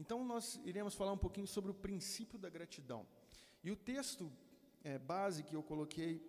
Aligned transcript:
Então, 0.00 0.24
nós 0.24 0.58
iremos 0.64 0.94
falar 0.94 1.12
um 1.12 1.18
pouquinho 1.18 1.46
sobre 1.46 1.70
o 1.70 1.74
princípio 1.74 2.38
da 2.38 2.48
gratidão. 2.48 3.06
E 3.62 3.70
o 3.70 3.76
texto 3.76 4.32
é, 4.82 4.98
base 4.98 5.42
que 5.42 5.54
eu 5.54 5.62
coloquei 5.62 6.26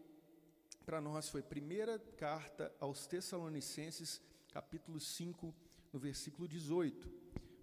para 0.85 0.99
nós 0.99 1.29
foi 1.29 1.41
primeira 1.41 1.97
carta 2.17 2.69
aos 2.81 3.07
Tessalonicenses, 3.07 4.21
capítulo 4.51 4.99
5, 4.99 5.55
no 5.93 5.97
versículo 5.97 6.49
18. 6.49 7.09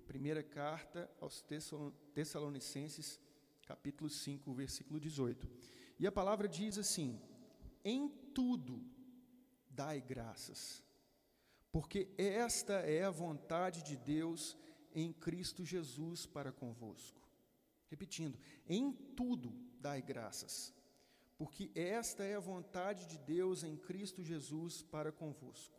Primeira 0.06 0.42
carta 0.42 1.10
aos 1.20 1.44
Tessalonicenses, 2.14 3.20
capítulo 3.66 4.08
5, 4.08 4.54
versículo 4.54 4.98
18. 4.98 5.46
E 5.98 6.06
a 6.06 6.12
palavra 6.12 6.48
diz 6.48 6.78
assim: 6.78 7.20
Em 7.84 8.08
tudo 8.32 8.82
dai 9.68 10.00
graças, 10.00 10.82
porque 11.70 12.08
esta 12.16 12.80
é 12.80 13.04
a 13.04 13.10
vontade 13.10 13.82
de 13.82 13.94
Deus 13.94 14.56
em 15.00 15.12
Cristo 15.12 15.64
Jesus 15.64 16.26
para 16.26 16.50
convosco. 16.52 17.20
Repetindo, 17.88 18.38
em 18.68 18.92
tudo 18.92 19.52
dai 19.80 20.02
graças, 20.02 20.74
porque 21.36 21.70
esta 21.74 22.24
é 22.24 22.34
a 22.34 22.40
vontade 22.40 23.06
de 23.06 23.16
Deus 23.18 23.62
em 23.62 23.76
Cristo 23.76 24.22
Jesus 24.22 24.82
para 24.82 25.12
convosco. 25.12 25.78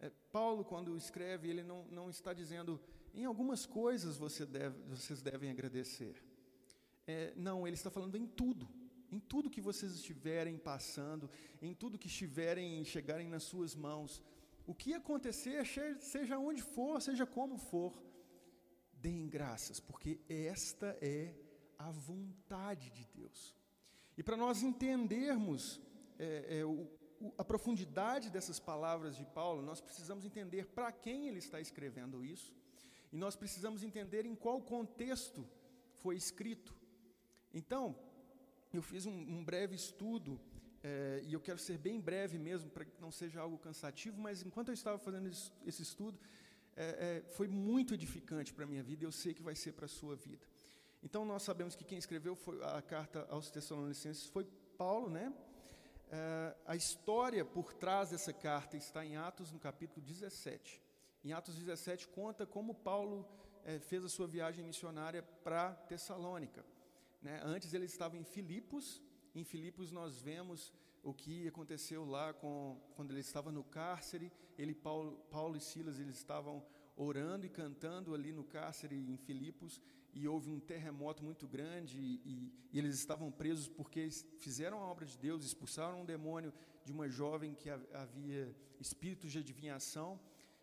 É, 0.00 0.10
Paulo, 0.32 0.64
quando 0.64 0.96
escreve, 0.96 1.48
ele 1.48 1.62
não, 1.62 1.84
não 1.86 2.10
está 2.10 2.32
dizendo, 2.32 2.80
em 3.14 3.24
algumas 3.24 3.64
coisas 3.64 4.18
você 4.18 4.44
deve, 4.44 4.76
vocês 4.88 5.22
devem 5.22 5.50
agradecer. 5.50 6.22
É, 7.06 7.32
não, 7.36 7.66
ele 7.66 7.76
está 7.76 7.90
falando 7.90 8.16
em 8.16 8.26
tudo. 8.26 8.68
Em 9.10 9.20
tudo 9.20 9.48
que 9.48 9.60
vocês 9.60 9.92
estiverem 9.92 10.58
passando, 10.58 11.30
em 11.62 11.72
tudo 11.72 11.96
que 11.96 12.08
estiverem 12.08 12.84
chegarem 12.84 13.28
nas 13.28 13.44
suas 13.44 13.74
mãos, 13.76 14.20
o 14.66 14.74
que 14.74 14.92
acontecer, 14.92 15.64
seja 16.00 16.38
onde 16.38 16.60
for, 16.60 17.00
seja 17.00 17.24
como 17.24 17.56
for, 17.56 17.94
deem 19.06 19.28
graças, 19.28 19.78
porque 19.78 20.18
esta 20.28 20.98
é 21.00 21.32
a 21.78 21.92
vontade 21.92 22.90
de 22.90 23.04
Deus. 23.14 23.54
E 24.18 24.22
para 24.22 24.36
nós 24.36 24.64
entendermos 24.64 25.80
é, 26.18 26.58
é, 26.58 26.64
o, 26.64 26.90
o, 27.20 27.32
a 27.38 27.44
profundidade 27.44 28.30
dessas 28.30 28.58
palavras 28.58 29.14
de 29.16 29.24
Paulo, 29.24 29.62
nós 29.62 29.80
precisamos 29.80 30.24
entender 30.24 30.66
para 30.66 30.90
quem 30.90 31.28
ele 31.28 31.38
está 31.38 31.60
escrevendo 31.60 32.24
isso, 32.24 32.52
e 33.12 33.16
nós 33.16 33.36
precisamos 33.36 33.84
entender 33.84 34.26
em 34.26 34.34
qual 34.34 34.60
contexto 34.60 35.48
foi 36.02 36.16
escrito. 36.16 36.74
Então, 37.54 37.96
eu 38.72 38.82
fiz 38.82 39.06
um, 39.06 39.12
um 39.12 39.44
breve 39.44 39.76
estudo, 39.76 40.40
é, 40.82 41.22
e 41.24 41.32
eu 41.32 41.40
quero 41.40 41.60
ser 41.60 41.78
bem 41.78 42.00
breve 42.00 42.40
mesmo, 42.40 42.70
para 42.70 42.84
que 42.84 43.00
não 43.00 43.12
seja 43.12 43.40
algo 43.40 43.56
cansativo, 43.56 44.20
mas 44.20 44.42
enquanto 44.42 44.70
eu 44.70 44.74
estava 44.74 44.98
fazendo 44.98 45.28
esse, 45.28 45.82
estudo, 45.82 46.18
é, 46.76 46.84
é, 46.84 47.30
foi 47.30 47.48
muito 47.48 47.94
edificante 47.94 48.52
para 48.52 48.64
a 48.64 48.66
minha 48.66 48.82
vida 48.82 49.04
e 49.04 49.06
eu 49.06 49.12
sei 49.12 49.32
que 49.32 49.42
vai 49.42 49.54
ser 49.54 49.72
para 49.72 49.86
a 49.86 49.88
sua 49.88 50.14
vida. 50.14 50.46
Então, 51.02 51.24
nós 51.24 51.42
sabemos 51.42 51.74
que 51.74 51.84
quem 51.84 51.98
escreveu 51.98 52.36
foi 52.36 52.62
a 52.62 52.82
carta 52.82 53.26
aos 53.30 53.50
Tessalonicenses 53.50 54.26
foi 54.26 54.44
Paulo, 54.76 55.08
né? 55.08 55.32
É, 56.10 56.56
a 56.66 56.76
história 56.76 57.44
por 57.44 57.72
trás 57.72 58.10
dessa 58.10 58.32
carta 58.32 58.76
está 58.76 59.04
em 59.04 59.16
Atos, 59.16 59.50
no 59.50 59.58
capítulo 59.58 60.04
17. 60.04 60.82
Em 61.24 61.32
Atos 61.32 61.56
17, 61.56 62.08
conta 62.08 62.46
como 62.46 62.74
Paulo 62.74 63.26
é, 63.64 63.78
fez 63.78 64.04
a 64.04 64.08
sua 64.08 64.26
viagem 64.26 64.64
missionária 64.64 65.22
para 65.22 65.72
Tessalônica. 65.88 66.64
Né? 67.20 67.40
Antes 67.42 67.72
ele 67.74 67.86
estava 67.86 68.16
em 68.16 68.22
Filipos. 68.22 69.02
Em 69.34 69.44
Filipos 69.44 69.90
nós 69.90 70.20
vemos 70.20 70.72
o 71.06 71.14
que 71.14 71.46
aconteceu 71.46 72.04
lá 72.04 72.32
com, 72.32 72.76
quando 72.96 73.12
ele 73.12 73.20
estava 73.20 73.52
no 73.52 73.62
cárcere, 73.62 74.32
ele, 74.58 74.74
Paulo, 74.74 75.12
Paulo 75.30 75.56
e 75.56 75.60
Silas, 75.60 76.00
eles 76.00 76.16
estavam 76.16 76.66
orando 76.96 77.46
e 77.46 77.48
cantando 77.48 78.12
ali 78.12 78.32
no 78.32 78.42
cárcere 78.42 78.96
em 78.96 79.16
Filipos, 79.16 79.80
e 80.12 80.26
houve 80.26 80.50
um 80.50 80.58
terremoto 80.58 81.22
muito 81.22 81.46
grande, 81.46 82.00
e, 82.00 82.50
e 82.72 82.78
eles 82.78 82.96
estavam 82.96 83.30
presos 83.30 83.68
porque 83.68 84.08
fizeram 84.38 84.78
a 84.82 84.86
obra 84.90 85.06
de 85.06 85.16
Deus, 85.16 85.44
expulsaram 85.44 86.00
um 86.00 86.04
demônio 86.04 86.52
de 86.84 86.90
uma 86.90 87.08
jovem 87.08 87.54
que 87.54 87.70
havia 87.70 88.52
espíritos 88.80 89.30
de 89.30 89.38
adivinhação, 89.38 90.18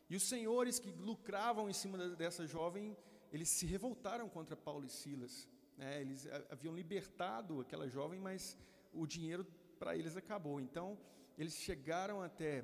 e 0.10 0.16
os 0.18 0.24
senhores 0.24 0.78
que 0.78 0.92
lucravam 0.92 1.70
em 1.70 1.74
cima 1.74 1.98
dessa 2.18 2.46
jovem, 2.46 2.98
eles 3.32 3.48
se 3.48 3.66
revoltaram 3.66 4.28
contra 4.28 4.58
Paulo 4.58 4.86
e 4.86 4.90
Silas. 4.90 5.48
Né? 5.78 6.02
Eles 6.02 6.28
haviam 6.50 6.76
libertado 6.76 7.62
aquela 7.62 7.88
jovem, 7.88 8.20
mas 8.20 8.58
o 8.92 9.08
dinheiro 9.08 9.48
para 9.74 9.96
eles 9.96 10.16
acabou. 10.16 10.60
Então, 10.60 10.98
eles 11.38 11.56
chegaram 11.56 12.22
até 12.22 12.64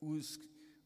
os, 0.00 0.38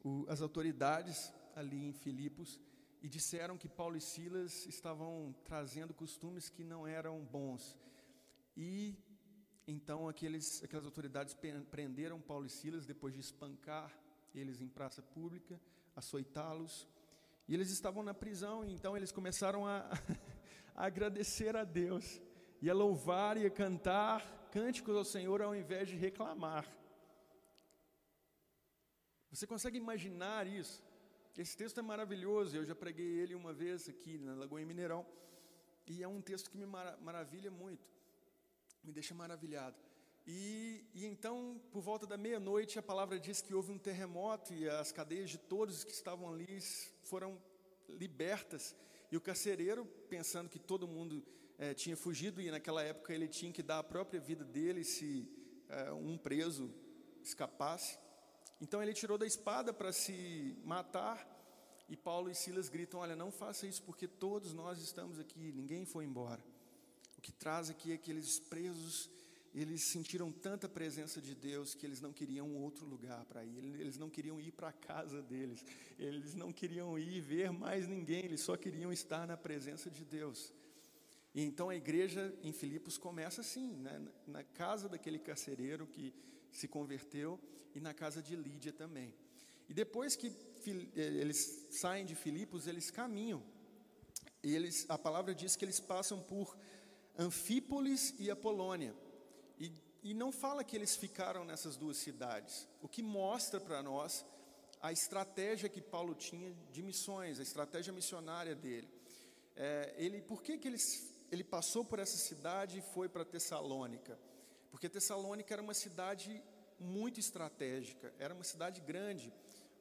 o, 0.03 0.25
as 0.29 0.41
autoridades 0.41 1.33
ali 1.55 1.85
em 1.85 1.93
Filipos 1.93 2.61
e 3.03 3.09
disseram 3.09 3.57
que 3.57 3.69
Paulo 3.69 3.97
e 3.97 4.01
Silas 4.01 4.67
estavam 4.67 5.35
trazendo 5.45 5.95
costumes 5.95 6.49
que 6.49 6.65
não 6.65 6.87
eram 6.87 7.25
bons. 7.25 7.77
E 8.57 8.97
então 9.67 10.09
aqueles, 10.09 10.63
aquelas 10.65 10.87
autoridades 10.87 11.37
prenderam 11.71 12.21
Paulo 12.21 12.47
e 12.47 12.51
Silas 12.51 12.87
depois 12.87 13.15
de 13.15 13.21
espancar 13.21 13.93
eles 14.35 14.61
em 14.61 14.69
praça 14.69 15.03
pública, 15.03 15.61
açoitá-los. 15.95 16.89
E 17.47 17.55
eles 17.55 17.71
estavam 17.71 18.03
na 18.03 18.13
prisão, 18.13 18.65
e 18.65 18.73
então 18.73 18.97
eles 18.97 19.11
começaram 19.11 19.67
a, 19.67 19.89
a 20.75 20.87
agradecer 20.87 21.57
a 21.57 21.65
Deus 21.65 22.21
e 22.61 22.69
a 22.69 22.75
louvar 22.75 23.37
e 23.37 23.47
a 23.47 23.51
cantar 23.51 24.38
cânticos 24.51 24.97
ao 24.97 25.05
Senhor 25.05 25.41
ao 25.43 25.55
invés 25.55 25.89
de 25.89 25.97
reclamar. 25.97 26.67
Você 29.31 29.47
consegue 29.47 29.77
imaginar 29.77 30.47
isso? 30.47 30.83
Esse 31.37 31.57
texto 31.57 31.79
é 31.79 31.83
maravilhoso, 31.83 32.57
eu 32.57 32.65
já 32.65 32.75
preguei 32.75 33.21
ele 33.21 33.35
uma 33.35 33.53
vez 33.53 33.89
aqui 33.89 34.19
na 34.19 34.35
Lagoa 34.35 34.61
Mineirão, 34.65 35.07
e 35.87 36.03
é 36.03 36.09
um 36.09 36.21
texto 36.21 36.51
que 36.51 36.57
me 36.57 36.67
maravilha 36.67 37.51
muito, 37.51 37.87
me 38.83 38.93
deixa 38.93 39.15
maravilhado. 39.15 39.77
E, 40.27 40.85
e 40.93 41.07
então, 41.07 41.61
por 41.71 41.81
volta 41.81 42.07
da 42.07 42.17
meia-noite, 42.17 42.79
a 42.79 42.83
palavra 42.83 43.19
diz 43.19 43.41
que 43.41 43.55
houve 43.55 43.73
um 43.73 43.79
terremoto 43.79 44.53
e 44.53 44.69
as 44.69 44.93
cadeias 44.93 45.31
de 45.31 45.39
todos 45.39 45.85
que 45.85 45.93
estavam 45.93 46.29
ali 46.31 46.61
foram 47.03 47.41
libertas. 47.89 48.77
E 49.11 49.17
o 49.17 49.21
carcereiro, 49.23 49.87
pensando 50.11 50.51
que 50.51 50.59
todo 50.59 50.87
mundo 50.87 51.25
é, 51.59 51.75
tinha 51.75 51.97
fugido 51.97 52.41
e 52.41 52.51
naquela 52.51 52.83
época 52.83 53.13
ele 53.13 53.27
tinha 53.27 53.53
que 53.53 53.63
dar 53.63 53.81
a 53.81 53.83
própria 53.83 54.21
vida 54.21 54.45
dele 54.45 54.85
se 54.85 55.29
é, 55.69 55.93
um 55.93 56.17
preso 56.17 56.73
escapasse. 57.23 57.99
Então 58.61 58.83
ele 58.83 58.93
tirou 58.93 59.19
da 59.19 59.27
espada 59.27 59.73
para 59.73 59.93
se 59.93 60.57
matar 60.65 61.37
e 61.89 61.97
Paulo 61.97 62.31
e 62.31 62.35
Silas 62.35 62.69
gritam: 62.69 63.01
Olha, 63.01 63.17
não 63.17 63.31
faça 63.31 63.67
isso 63.67 63.83
porque 63.83 64.07
todos 64.07 64.53
nós 64.53 64.81
estamos 64.81 65.19
aqui, 65.19 65.53
ninguém 65.53 65.85
foi 65.85 66.05
embora. 66.05 66.43
O 67.17 67.21
que 67.21 67.33
traz 67.33 67.69
aqui 67.69 67.93
é 67.93 67.97
que 67.97 68.03
aqueles 68.03 68.39
presos 68.39 69.11
eles 69.55 69.83
sentiram 69.83 70.31
tanta 70.31 70.69
presença 70.69 71.21
de 71.21 71.35
Deus 71.35 71.75
que 71.75 71.85
eles 71.85 72.01
não 72.01 72.13
queriam 72.13 72.55
outro 72.57 72.87
lugar 72.87 73.25
para 73.25 73.45
ir, 73.45 73.81
eles 73.81 73.97
não 73.97 74.11
queriam 74.11 74.39
ir 74.41 74.53
para 74.53 74.69
a 74.69 74.73
casa 74.73 75.23
deles, 75.23 75.65
eles 75.99 76.35
não 76.35 76.53
queriam 76.53 76.99
ir 76.99 77.21
ver 77.21 77.51
mais 77.51 77.89
ninguém, 77.89 78.25
eles 78.25 78.43
só 78.43 78.57
queriam 78.57 78.93
estar 78.93 79.27
na 79.27 79.37
presença 79.37 79.91
de 79.91 80.05
Deus. 80.05 80.53
E 81.39 81.45
então 81.45 81.69
a 81.69 81.77
igreja 81.77 82.35
em 82.43 82.51
Filipos 82.51 82.99
começa 82.99 83.43
assim, 83.43 83.71
né? 83.77 84.05
na 84.27 84.43
casa 84.43 84.89
daquele 84.89 85.21
carcereiro 85.21 85.87
que 85.87 86.13
se 86.51 86.67
converteu 86.67 87.39
e 87.77 87.79
na 87.79 87.95
casa 87.95 88.21
de 88.21 88.35
Lídia 88.35 88.73
também. 88.73 89.15
E 89.69 89.73
depois 89.73 90.17
que 90.17 90.27
eh, 90.27 91.01
eles 91.01 91.69
saem 91.71 92.05
de 92.05 92.17
Filipos, 92.17 92.67
eles 92.67 92.91
caminham. 92.91 93.41
E 94.43 94.53
eles, 94.53 94.85
a 94.89 94.99
palavra 94.99 95.33
diz 95.33 95.55
que 95.55 95.65
eles 95.65 95.79
passam 95.79 96.21
por 96.21 96.59
Anfípolis 97.17 98.17
e 98.19 98.33
Apolônia. 98.33 98.93
E, 99.61 99.71
e 100.03 100.13
não 100.15 100.33
fala 100.33 100.65
que 100.65 100.75
eles 100.75 100.97
ficaram 100.97 101.45
nessas 101.45 101.77
duas 101.77 101.99
cidades, 101.99 102.67
o 102.83 102.89
que 102.89 103.01
mostra 103.01 103.61
para 103.61 103.81
nós 103.81 104.27
a 104.83 104.91
estratégia 104.91 105.69
que 105.69 105.81
Paulo 105.81 106.17
tinha 106.17 106.53
de 106.73 106.83
missões, 106.83 107.39
a 107.39 107.45
estratégia 107.45 107.93
missionária 107.93 108.57
dele. 108.57 108.89
É, 109.55 109.95
ele, 109.97 110.21
por 110.21 110.43
que, 110.43 110.59
que 110.59 110.67
eles 110.67 111.08
ele 111.31 111.45
passou 111.45 111.85
por 111.85 111.99
essa 111.99 112.17
cidade 112.17 112.79
e 112.79 112.83
foi 112.83 113.09
para 113.09 113.25
Tessalônica. 113.25 114.19
Porque 114.71 114.89
Tessalônica 114.89 115.53
era 115.53 115.63
uma 115.63 115.75
cidade 115.75 116.43
muito 116.79 117.19
estratégica, 117.19 118.13
era 118.19 118.35
uma 118.35 118.45
cidade 118.45 118.81
grande, 118.81 119.33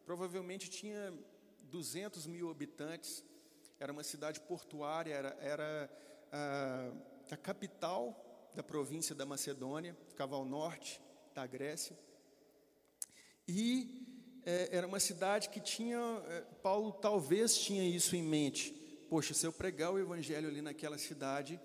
provavelmente 0.06 0.70
tinha 0.70 1.14
200 1.64 2.26
mil 2.28 2.50
habitantes, 2.50 3.24
era 3.80 3.92
uma 3.92 4.04
cidade 4.04 4.40
portuária, 4.42 5.14
era, 5.14 5.38
era 5.40 5.90
a, 6.32 6.92
a 7.34 7.38
capital 7.38 8.50
da 8.56 8.64
província 8.64 9.14
da 9.14 9.26
Macedônia, 9.26 9.96
ficava 10.08 10.36
ao 10.36 10.44
norte 10.44 11.00
da 11.36 11.46
Grécia. 11.46 11.98
E 13.48 14.42
é, 14.46 14.70
era 14.72 14.88
uma 14.88 15.00
cidade 15.00 15.50
que 15.50 15.60
tinha, 15.60 16.00
é, 16.28 16.42
Paulo 16.64 16.92
talvez 16.94 17.58
tinha 17.58 17.84
isso 17.84 18.16
em 18.16 18.24
mente, 18.24 18.74
poxa, 19.10 19.34
se 19.34 19.46
eu 19.46 19.54
pregar 19.54 19.92
o 19.92 20.00
evangelho 20.00 20.48
ali 20.48 20.62
naquela 20.62 20.98
cidade, 20.98 21.60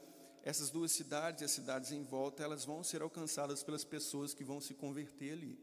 essas 0.45 0.71
duas 0.71 0.93
cidades 0.93 1.43
e 1.43 1.45
as 1.45 1.51
cidades 1.51 1.93
em 1.93 2.03
volta, 2.03 2.43
elas 2.43 2.65
vão 2.65 2.83
ser 2.83 3.03
alcançadas 3.03 3.63
pelas 3.63 3.85
pessoas 3.85 4.35
que 4.35 4.45
vão 4.45 4.61
se 4.61 4.75
converter 4.75 5.33
ali. 5.33 5.59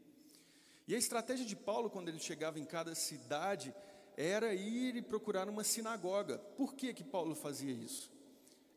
E 0.88 0.94
a 0.94 0.98
estratégia 0.98 1.44
de 1.44 1.54
Paulo, 1.54 1.90
quando 1.90 2.08
ele 2.08 2.18
chegava 2.18 2.58
em 2.58 2.64
cada 2.64 2.94
cidade, 2.94 3.74
era 4.16 4.52
ir 4.54 4.96
e 4.96 5.02
procurar 5.02 5.48
uma 5.48 5.62
sinagoga. 5.62 6.38
Por 6.56 6.74
que, 6.74 6.92
que 6.92 7.04
Paulo 7.04 7.34
fazia 7.34 7.72
isso? 7.72 8.10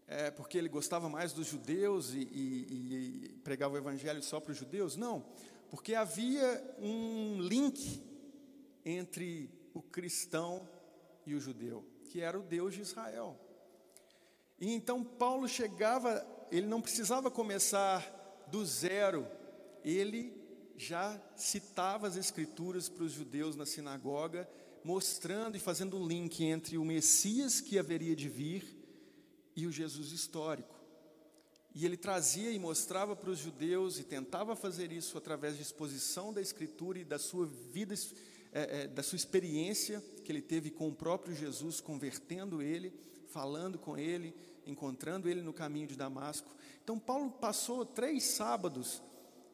É 0.08 0.30
porque 0.30 0.58
ele 0.58 0.70
gostava 0.70 1.10
mais 1.10 1.34
dos 1.34 1.48
judeus 1.48 2.14
e, 2.14 2.20
e, 2.20 3.26
e 3.26 3.30
pregava 3.44 3.74
o 3.74 3.78
evangelho 3.78 4.22
só 4.22 4.40
para 4.40 4.52
os 4.52 4.58
judeus? 4.58 4.96
Não, 4.96 5.26
porque 5.70 5.96
havia 5.96 6.76
um 6.78 7.42
link 7.42 8.04
entre 8.86 9.50
o 9.74 9.82
cristão 9.82 10.70
e 11.26 11.34
o 11.34 11.40
judeu, 11.40 11.84
que 12.14 12.22
era 12.22 12.40
o 12.40 12.44
Deus 12.44 12.76
de 12.76 12.82
Israel. 12.82 13.36
E 14.60 14.72
então 14.72 15.04
Paulo 15.04 15.48
chegava, 15.48 16.24
ele 16.52 16.68
não 16.68 16.80
precisava 16.80 17.32
começar 17.32 18.46
do 18.52 18.64
zero, 18.64 19.28
ele 19.84 20.32
já 20.78 21.20
citava 21.36 22.08
as 22.08 22.16
escrituras 22.16 22.88
para 22.88 23.04
os 23.04 23.14
judeus 23.14 23.56
na 23.56 23.66
sinagoga, 23.66 24.48
mostrando 24.84 25.58
e 25.58 25.60
fazendo 25.60 25.98
um 25.98 26.06
link 26.06 26.44
entre 26.44 26.78
o 26.78 26.86
Messias 26.86 27.60
que 27.60 27.80
haveria 27.80 28.16
de 28.16 28.30
vir 28.30 28.64
e 29.56 29.66
o 29.66 29.72
Jesus 29.72 30.12
histórico. 30.12 30.76
E 31.74 31.84
ele 31.84 31.98
trazia 31.98 32.52
e 32.52 32.60
mostrava 32.60 33.16
para 33.16 33.32
os 33.32 33.40
judeus 33.40 33.98
e 33.98 34.04
tentava 34.04 34.56
fazer 34.56 34.92
isso 34.92 35.18
através 35.18 35.56
de 35.56 35.64
exposição 35.64 36.32
da 36.32 36.42
Escritura 36.42 37.00
e 37.00 37.04
da 37.04 37.18
sua 37.18 37.48
vida, 37.48 37.96
é, 38.52 38.82
é, 38.82 38.88
da 38.88 39.02
sua 39.02 39.16
experiência 39.16 40.00
que 40.24 40.32
ele 40.32 40.42
teve 40.42 40.72
com 40.72 40.88
o 40.88 40.96
próprio 40.96 41.36
Jesus, 41.36 41.80
convertendo 41.80 42.62
ele, 42.62 42.94
falando 43.28 43.78
com 43.78 43.98
ele, 43.98 44.34
encontrando 44.66 45.30
ele 45.30 45.42
no 45.42 45.54
caminho 45.54 45.88
de 45.88 45.96
Damasco. 45.96 46.50
Então, 46.84 46.98
Paulo 46.98 47.30
passou 47.30 47.86
três 47.86 48.24
sábados, 48.24 49.02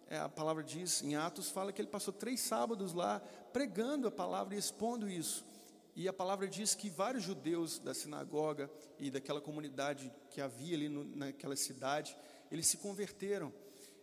é, 0.08 0.18
a 0.18 0.30
palavra 0.30 0.64
diz 0.64 1.04
em 1.04 1.16
Atos, 1.16 1.50
fala 1.50 1.72
que 1.72 1.82
ele 1.82 1.90
passou 1.90 2.14
três 2.14 2.40
sábados 2.40 2.94
lá 2.94 3.20
pregando 3.54 4.08
a 4.08 4.12
palavra 4.12 4.56
e 4.56 4.58
expondo 4.58 5.10
isso. 5.10 5.46
E 5.96 6.08
a 6.08 6.14
palavra 6.14 6.48
diz 6.48 6.74
que 6.74 6.90
vários 6.90 7.24
judeus 7.24 7.78
da 7.78 7.94
sinagoga 7.94 8.72
e 8.98 9.12
daquela 9.12 9.42
comunidade 9.42 10.12
que 10.32 10.40
havia 10.40 10.76
ali 10.76 10.90
no, 10.90 11.04
naquela 11.04 11.56
cidade, 11.56 12.18
eles 12.52 12.68
se 12.68 12.78
converteram. 12.78 13.54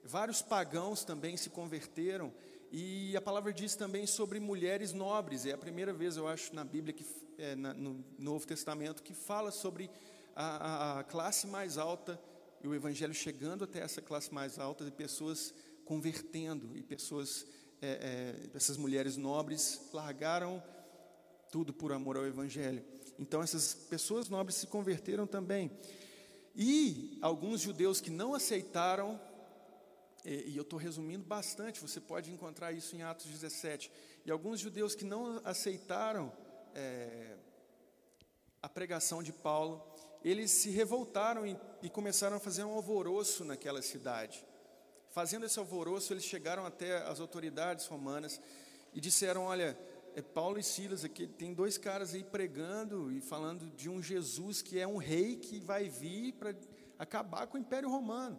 Vários 0.04 0.42
pagãos 0.42 1.04
também 1.04 1.36
se 1.36 1.50
converteram. 1.50 2.32
E 2.70 3.16
a 3.16 3.20
palavra 3.20 3.52
diz 3.52 3.74
também 3.76 4.06
sobre 4.06 4.40
mulheres 4.40 4.92
nobres. 4.92 5.46
É 5.46 5.52
a 5.52 5.58
primeira 5.58 5.92
vez, 5.92 6.16
eu 6.16 6.26
acho, 6.26 6.54
na 6.54 6.64
Bíblia, 6.64 6.92
que, 6.92 7.06
é, 7.38 7.54
na, 7.54 7.72
no 7.72 8.04
Novo 8.18 8.46
Testamento, 8.46 9.02
que 9.02 9.14
fala 9.14 9.50
sobre 9.50 9.90
a, 10.34 10.98
a, 10.98 11.04
classe 11.04 11.46
mais 11.46 11.78
alta 11.78 12.20
e 12.62 12.68
o 12.68 12.74
Evangelho 12.74 13.14
chegando 13.14 13.64
até 13.64 13.80
essa 13.80 14.02
classe 14.02 14.32
mais 14.34 14.58
alta 14.58 14.84
de 14.84 14.90
pessoas 14.90 15.54
convertendo 15.84 16.76
e 16.76 16.82
pessoas, 16.82 17.46
é, 17.80 18.44
é, 18.52 18.56
essas 18.56 18.76
mulheres 18.76 19.16
nobres 19.16 19.88
largaram 19.92 20.62
tudo 21.50 21.72
por 21.72 21.92
amor 21.92 22.16
ao 22.16 22.26
Evangelho. 22.26 22.84
Então 23.18 23.42
essas 23.42 23.72
pessoas 23.74 24.28
nobres 24.28 24.56
se 24.56 24.66
converteram 24.66 25.26
também. 25.26 25.70
E 26.54 27.18
alguns 27.22 27.60
judeus 27.60 28.00
que 28.00 28.10
não 28.10 28.34
aceitaram, 28.34 29.20
e, 30.26 30.56
eu 30.56 30.62
estou 30.62 30.78
resumindo 30.78 31.24
bastante, 31.24 31.80
você 31.80 32.00
pode 32.00 32.32
encontrar 32.32 32.72
isso 32.72 32.96
em 32.96 33.02
Atos 33.02 33.26
17. 33.26 33.90
E 34.24 34.30
alguns 34.30 34.58
judeus 34.58 34.94
que 34.94 35.04
não 35.04 35.40
aceitaram 35.44 36.32
é, 36.74 37.36
a 38.60 38.68
pregação 38.68 39.22
de 39.22 39.32
Paulo, 39.32 39.86
eles 40.24 40.50
se 40.50 40.70
revoltaram 40.70 41.46
e, 41.46 41.56
e 41.80 41.88
começaram 41.88 42.36
a 42.36 42.40
fazer 42.40 42.64
um 42.64 42.72
alvoroço 42.72 43.44
naquela 43.44 43.80
cidade. 43.80 44.44
Fazendo 45.10 45.46
esse 45.46 45.58
alvoroço, 45.58 46.12
eles 46.12 46.24
chegaram 46.24 46.66
até 46.66 46.98
as 47.06 47.20
autoridades 47.20 47.86
romanas 47.86 48.40
e 48.92 49.00
disseram: 49.00 49.44
Olha, 49.44 49.78
é 50.16 50.22
Paulo 50.22 50.58
e 50.58 50.62
Silas 50.62 51.04
aqui, 51.04 51.26
tem 51.26 51.54
dois 51.54 51.78
caras 51.78 52.14
aí 52.14 52.24
pregando 52.24 53.12
e 53.12 53.20
falando 53.20 53.70
de 53.70 53.88
um 53.88 54.02
Jesus 54.02 54.60
que 54.60 54.80
é 54.80 54.88
um 54.88 54.96
rei 54.96 55.36
que 55.36 55.60
vai 55.60 55.88
vir 55.88 56.32
para 56.32 56.54
acabar 56.98 57.46
com 57.46 57.56
o 57.56 57.60
Império 57.60 57.88
Romano. 57.88 58.38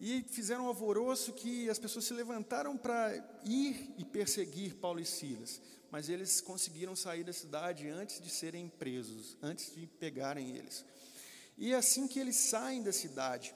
E 0.00 0.22
fizeram 0.30 0.64
um 0.64 0.68
alvoroço 0.68 1.32
que 1.32 1.68
as 1.68 1.78
pessoas 1.78 2.06
se 2.06 2.14
levantaram 2.14 2.76
para 2.76 3.14
ir 3.44 3.94
e 3.98 4.04
perseguir 4.04 4.76
Paulo 4.76 4.98
e 4.98 5.04
Silas 5.04 5.60
mas 5.90 6.08
eles 6.08 6.40
conseguiram 6.40 6.94
sair 6.94 7.24
da 7.24 7.32
cidade 7.32 7.88
antes 7.88 8.20
de 8.20 8.30
serem 8.30 8.68
presos, 8.68 9.36
antes 9.42 9.74
de 9.74 9.86
pegarem 9.86 10.56
eles. 10.56 10.84
E 11.58 11.74
assim 11.74 12.06
que 12.06 12.20
eles 12.20 12.36
saem 12.36 12.82
da 12.82 12.92
cidade, 12.92 13.54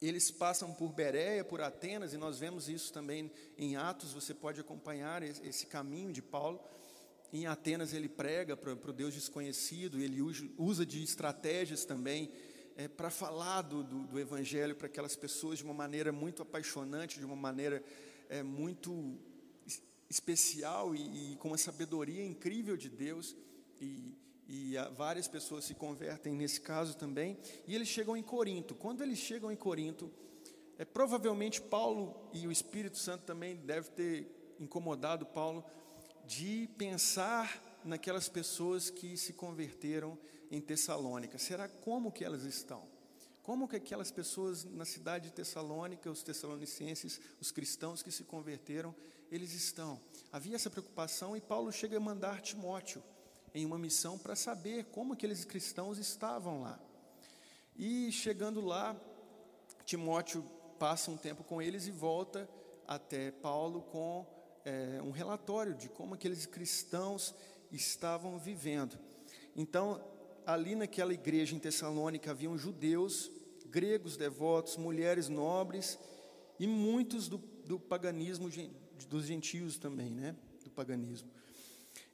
eles 0.00 0.30
passam 0.30 0.72
por 0.72 0.92
Bereia, 0.92 1.44
por 1.44 1.60
Atenas, 1.60 2.12
e 2.12 2.16
nós 2.16 2.38
vemos 2.38 2.68
isso 2.68 2.92
também 2.92 3.30
em 3.58 3.76
Atos, 3.76 4.12
você 4.12 4.32
pode 4.32 4.60
acompanhar 4.60 5.22
esse 5.22 5.66
caminho 5.66 6.12
de 6.12 6.22
Paulo. 6.22 6.60
Em 7.32 7.46
Atenas 7.46 7.92
ele 7.92 8.08
prega 8.08 8.56
para 8.56 8.72
o 8.72 8.92
Deus 8.92 9.14
desconhecido, 9.14 9.98
ele 9.98 10.20
usa 10.56 10.86
de 10.86 11.02
estratégias 11.02 11.84
também 11.84 12.32
é, 12.76 12.88
para 12.88 13.10
falar 13.10 13.62
do, 13.62 13.82
do, 13.82 14.06
do 14.06 14.20
Evangelho 14.20 14.74
para 14.74 14.86
aquelas 14.86 15.16
pessoas 15.16 15.58
de 15.58 15.64
uma 15.64 15.74
maneira 15.74 16.12
muito 16.12 16.42
apaixonante, 16.42 17.18
de 17.18 17.24
uma 17.24 17.36
maneira 17.36 17.82
é, 18.28 18.42
muito 18.42 19.18
especial 20.08 20.94
e, 20.94 21.32
e, 21.32 21.36
com 21.36 21.48
uma 21.48 21.58
sabedoria 21.58 22.24
incrível 22.24 22.76
de 22.76 22.88
Deus, 22.88 23.36
e, 23.80 24.14
e 24.46 24.74
várias 24.96 25.26
pessoas 25.26 25.64
se 25.64 25.74
convertem 25.74 26.34
nesse 26.34 26.60
caso 26.60 26.96
também, 26.96 27.38
e 27.66 27.74
eles 27.74 27.88
chegam 27.88 28.16
em 28.16 28.22
Corinto. 28.22 28.74
Quando 28.74 29.02
eles 29.02 29.18
chegam 29.18 29.50
em 29.50 29.56
Corinto, 29.56 30.10
é, 30.78 30.84
provavelmente 30.84 31.60
Paulo 31.60 32.28
e 32.32 32.46
o 32.46 32.52
Espírito 32.52 32.98
Santo 32.98 33.24
também 33.24 33.56
deve 33.56 33.90
ter 33.90 34.54
incomodado 34.58 35.24
Paulo 35.26 35.64
de 36.26 36.68
pensar 36.76 37.80
naquelas 37.84 38.28
pessoas 38.28 38.90
que 38.90 39.16
se 39.16 39.32
converteram 39.32 40.18
em 40.52 40.60
Tessalônica. 40.60 41.38
Será 41.38 41.66
como 41.66 42.12
que 42.12 42.22
elas 42.22 42.44
estão? 42.44 42.86
Como 43.42 43.66
que 43.66 43.74
aquelas 43.74 44.10
pessoas 44.10 44.64
na 44.64 44.84
cidade 44.84 45.28
de 45.28 45.34
Tessalônica, 45.34 46.10
os 46.10 46.22
tessalonicenses, 46.22 47.20
os 47.40 47.50
cristãos 47.50 48.02
que 48.02 48.12
se 48.12 48.22
converteram, 48.22 48.94
eles 49.30 49.54
estão? 49.54 49.98
Havia 50.30 50.54
essa 50.54 50.70
preocupação 50.70 51.34
e 51.34 51.40
Paulo 51.40 51.72
chega 51.72 51.96
a 51.96 52.00
mandar 52.00 52.42
Timóteo 52.42 53.02
em 53.54 53.64
uma 53.64 53.78
missão 53.78 54.18
para 54.18 54.36
saber 54.36 54.84
como 54.92 55.14
aqueles 55.14 55.44
cristãos 55.44 55.98
estavam 55.98 56.60
lá. 56.60 56.78
E 57.74 58.12
chegando 58.12 58.60
lá, 58.60 58.94
Timóteo 59.86 60.44
passa 60.78 61.10
um 61.10 61.16
tempo 61.16 61.42
com 61.42 61.60
eles 61.60 61.86
e 61.86 61.90
volta 61.90 62.48
até 62.86 63.30
Paulo 63.30 63.82
com 63.82 64.26
é, 64.64 65.00
um 65.02 65.10
relatório 65.10 65.74
de 65.74 65.88
como 65.88 66.14
aqueles 66.14 66.44
cristãos 66.44 67.34
estavam 67.72 68.38
vivendo. 68.38 68.98
Então, 69.56 70.00
ali 70.46 70.74
naquela 70.74 71.12
igreja 71.12 71.54
em 71.54 71.58
Tessalônica 71.58 72.30
haviam 72.30 72.56
judeus, 72.56 73.30
gregos 73.66 74.16
devotos, 74.16 74.76
mulheres 74.76 75.28
nobres 75.28 75.98
e 76.58 76.66
muitos 76.66 77.28
do, 77.28 77.38
do 77.38 77.78
paganismo 77.78 78.50
dos 79.08 79.24
gentios 79.24 79.78
também, 79.78 80.10
né, 80.10 80.36
do 80.64 80.70
paganismo. 80.70 81.30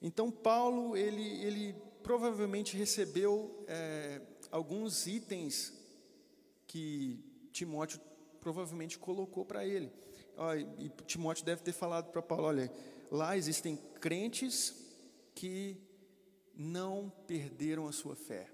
Então 0.00 0.30
Paulo 0.30 0.97
ele, 0.97 1.26
ele 1.42 1.75
provavelmente 2.02 2.76
recebeu 2.76 3.64
é, 3.66 4.20
alguns 4.50 5.06
itens 5.06 5.73
que 6.66 7.18
Timóteo 7.52 8.00
provavelmente 8.40 8.99
colocou 8.99 9.44
para 9.44 9.66
ele. 9.66 9.90
e 10.78 10.88
Timóteo 11.06 11.44
deve 11.44 11.62
ter 11.62 11.73
falado 11.73 12.11
para 12.11 12.23
Paulo: 12.23 12.44
olha, 12.44 12.73
lá 13.11 13.37
existem 13.37 13.76
crentes 14.00 14.75
que 15.35 15.76
não 16.58 17.08
perderam 17.28 17.86
a 17.86 17.92
sua 17.92 18.16
fé. 18.16 18.50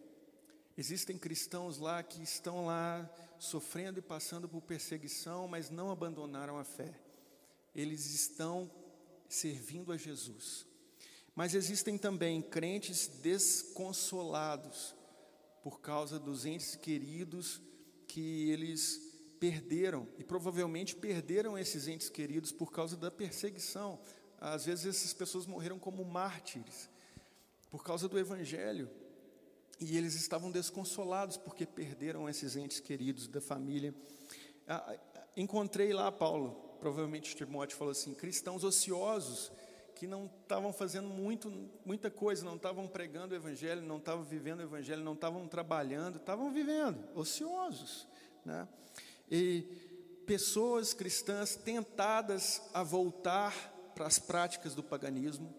Existem 0.76 1.16
cristãos 1.16 1.78
lá 1.78 2.02
que 2.02 2.22
estão 2.22 2.66
lá 2.66 3.10
sofrendo 3.38 3.98
e 3.98 4.02
passando 4.02 4.46
por 4.46 4.60
perseguição, 4.60 5.48
mas 5.48 5.70
não 5.70 5.90
abandonaram 5.90 6.58
a 6.58 6.64
fé. 6.64 7.00
Eles 7.74 8.12
estão 8.12 8.70
servindo 9.26 9.90
a 9.90 9.96
Jesus. 9.96 10.66
Mas 11.34 11.54
existem 11.54 11.96
também 11.96 12.42
crentes 12.42 13.06
desconsolados 13.06 14.94
por 15.62 15.80
causa 15.80 16.18
dos 16.18 16.44
entes 16.44 16.76
queridos 16.76 17.62
que 18.06 18.50
eles 18.50 19.00
perderam 19.40 20.06
e 20.18 20.24
provavelmente 20.24 20.94
perderam 20.94 21.56
esses 21.56 21.88
entes 21.88 22.10
queridos 22.10 22.52
por 22.52 22.70
causa 22.70 22.96
da 22.96 23.10
perseguição. 23.10 23.98
Às 24.38 24.66
vezes 24.66 24.86
essas 24.86 25.14
pessoas 25.14 25.46
morreram 25.46 25.78
como 25.78 26.04
mártires 26.04 26.92
por 27.74 27.82
causa 27.82 28.08
do 28.08 28.16
Evangelho. 28.16 28.88
E 29.80 29.96
eles 29.98 30.14
estavam 30.14 30.48
desconsolados 30.48 31.36
porque 31.36 31.66
perderam 31.66 32.28
esses 32.28 32.54
entes 32.54 32.78
queridos 32.78 33.26
da 33.26 33.40
família. 33.40 33.92
Ah, 34.68 34.96
encontrei 35.36 35.92
lá, 35.92 36.12
Paulo, 36.12 36.52
provavelmente 36.78 37.34
Timóteo 37.34 37.76
falou 37.76 37.90
assim: 37.90 38.14
cristãos 38.14 38.62
ociosos 38.62 39.50
que 39.96 40.06
não 40.06 40.30
estavam 40.42 40.72
fazendo 40.72 41.08
muito, 41.08 41.50
muita 41.84 42.12
coisa, 42.12 42.44
não 42.44 42.54
estavam 42.54 42.86
pregando 42.86 43.34
o 43.34 43.36
Evangelho, 43.36 43.82
não 43.82 43.96
estavam 43.96 44.22
vivendo 44.22 44.60
o 44.60 44.62
Evangelho, 44.62 45.02
não 45.02 45.14
estavam 45.14 45.48
trabalhando, 45.48 46.18
estavam 46.18 46.52
vivendo, 46.52 47.04
ociosos. 47.12 48.06
Né? 48.44 48.68
E 49.28 49.62
pessoas 50.28 50.94
cristãs 50.94 51.56
tentadas 51.56 52.62
a 52.72 52.84
voltar 52.84 53.52
para 53.96 54.06
as 54.06 54.20
práticas 54.20 54.76
do 54.76 54.82
paganismo, 54.82 55.52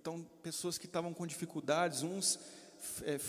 Então, 0.00 0.26
pessoas 0.42 0.78
que 0.78 0.86
estavam 0.86 1.12
com 1.12 1.26
dificuldades, 1.26 2.02
uns 2.02 2.40
é, 3.02 3.20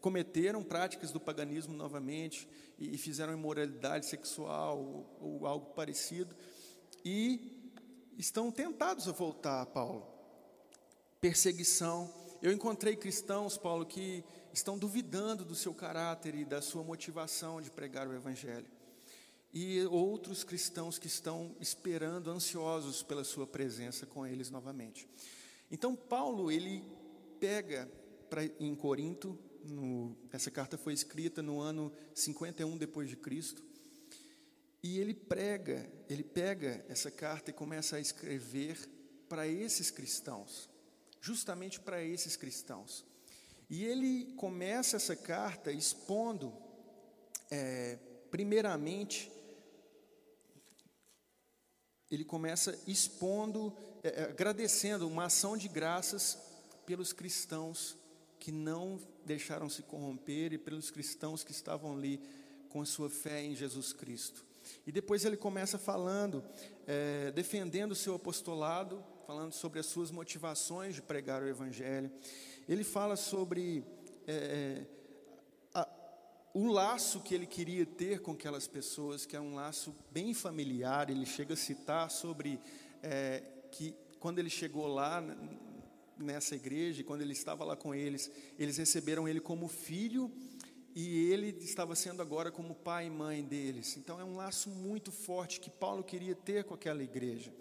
cometeram 0.00 0.60
práticas 0.60 1.12
do 1.12 1.20
paganismo 1.20 1.72
novamente 1.72 2.48
e, 2.76 2.96
e 2.96 2.98
fizeram 2.98 3.32
imoralidade 3.32 4.06
sexual 4.06 4.76
ou, 4.76 5.18
ou 5.20 5.46
algo 5.46 5.66
parecido, 5.66 6.34
e 7.04 7.72
estão 8.18 8.50
tentados 8.50 9.06
a 9.06 9.12
voltar 9.12 9.62
a 9.62 9.66
Paulo. 9.66 10.04
Perseguição. 11.20 12.12
Eu 12.42 12.50
encontrei 12.50 12.96
cristãos, 12.96 13.56
Paulo, 13.56 13.86
que 13.86 14.24
estão 14.52 14.76
duvidando 14.76 15.44
do 15.44 15.54
seu 15.54 15.72
caráter 15.72 16.34
e 16.34 16.44
da 16.44 16.60
sua 16.60 16.82
motivação 16.82 17.62
de 17.62 17.70
pregar 17.70 18.08
o 18.08 18.12
Evangelho. 18.12 18.66
E 19.54 19.84
outros 19.84 20.42
cristãos 20.42 20.98
que 20.98 21.06
estão 21.06 21.54
esperando, 21.60 22.32
ansiosos 22.32 23.00
pela 23.00 23.22
sua 23.22 23.46
presença 23.46 24.06
com 24.06 24.26
eles 24.26 24.50
novamente. 24.50 25.08
Então, 25.70 25.96
Paulo, 25.96 26.50
ele 26.50 26.84
pega 27.40 27.90
pra, 28.30 28.44
em 28.44 28.74
Corinto, 28.74 29.38
no, 29.64 30.16
essa 30.32 30.50
carta 30.50 30.78
foi 30.78 30.92
escrita 30.92 31.42
no 31.42 31.60
ano 31.60 31.92
51 32.14 32.76
depois 32.76 33.08
de 33.08 33.16
Cristo, 33.16 33.62
e 34.82 34.98
ele 35.00 35.14
prega, 35.14 35.90
ele 36.08 36.22
pega 36.22 36.84
essa 36.88 37.10
carta 37.10 37.50
e 37.50 37.54
começa 37.54 37.96
a 37.96 38.00
escrever 38.00 38.78
para 39.28 39.48
esses 39.48 39.90
cristãos, 39.90 40.70
justamente 41.20 41.80
para 41.80 42.02
esses 42.02 42.36
cristãos. 42.36 43.04
E 43.68 43.84
ele 43.84 44.32
começa 44.36 44.96
essa 44.96 45.16
carta 45.16 45.72
expondo, 45.72 46.52
é, 47.50 47.98
primeiramente, 48.30 49.32
ele 52.10 52.24
começa 52.24 52.78
expondo, 52.86 53.72
é, 54.02 54.08
é, 54.08 54.22
agradecendo 54.24 55.08
uma 55.08 55.24
ação 55.24 55.56
de 55.56 55.68
graças 55.68 56.38
pelos 56.84 57.12
cristãos 57.12 57.96
que 58.38 58.52
não 58.52 59.00
deixaram 59.24 59.68
se 59.68 59.82
corromper 59.82 60.52
e 60.52 60.58
pelos 60.58 60.90
cristãos 60.90 61.42
que 61.42 61.50
estavam 61.50 61.96
ali 61.96 62.20
com 62.68 62.80
a 62.80 62.86
sua 62.86 63.10
fé 63.10 63.42
em 63.42 63.56
Jesus 63.56 63.92
Cristo. 63.92 64.44
E 64.86 64.92
depois 64.92 65.24
ele 65.24 65.36
começa 65.36 65.78
falando, 65.78 66.44
é, 66.86 67.30
defendendo 67.32 67.92
o 67.92 67.96
seu 67.96 68.14
apostolado, 68.14 69.02
falando 69.26 69.52
sobre 69.52 69.80
as 69.80 69.86
suas 69.86 70.10
motivações 70.10 70.94
de 70.94 71.02
pregar 71.02 71.42
o 71.42 71.48
Evangelho. 71.48 72.10
Ele 72.68 72.84
fala 72.84 73.16
sobre 73.16 73.84
é, 74.26 74.82
a, 74.82 74.95
o 76.58 76.68
laço 76.68 77.20
que 77.20 77.34
ele 77.34 77.44
queria 77.44 77.84
ter 77.84 78.20
com 78.20 78.30
aquelas 78.30 78.66
pessoas, 78.66 79.26
que 79.26 79.36
é 79.36 79.40
um 79.40 79.56
laço 79.56 79.94
bem 80.10 80.32
familiar. 80.32 81.10
Ele 81.10 81.26
chega 81.26 81.52
a 81.52 81.56
citar 81.56 82.10
sobre 82.10 82.58
é, 83.02 83.42
que 83.70 83.94
quando 84.18 84.38
ele 84.38 84.48
chegou 84.48 84.86
lá 84.86 85.22
nessa 86.16 86.54
igreja, 86.54 87.04
quando 87.04 87.20
ele 87.20 87.34
estava 87.34 87.62
lá 87.62 87.76
com 87.76 87.94
eles, 87.94 88.30
eles 88.58 88.78
receberam 88.78 89.28
ele 89.28 89.38
como 89.38 89.68
filho 89.68 90.32
e 90.94 91.30
ele 91.30 91.54
estava 91.60 91.94
sendo 91.94 92.22
agora 92.22 92.50
como 92.50 92.74
pai 92.74 93.08
e 93.08 93.10
mãe 93.10 93.44
deles. 93.44 93.94
Então 93.98 94.18
é 94.18 94.24
um 94.24 94.36
laço 94.36 94.70
muito 94.70 95.12
forte 95.12 95.60
que 95.60 95.68
Paulo 95.68 96.02
queria 96.02 96.34
ter 96.34 96.64
com 96.64 96.72
aquela 96.72 97.02
igreja. 97.02 97.52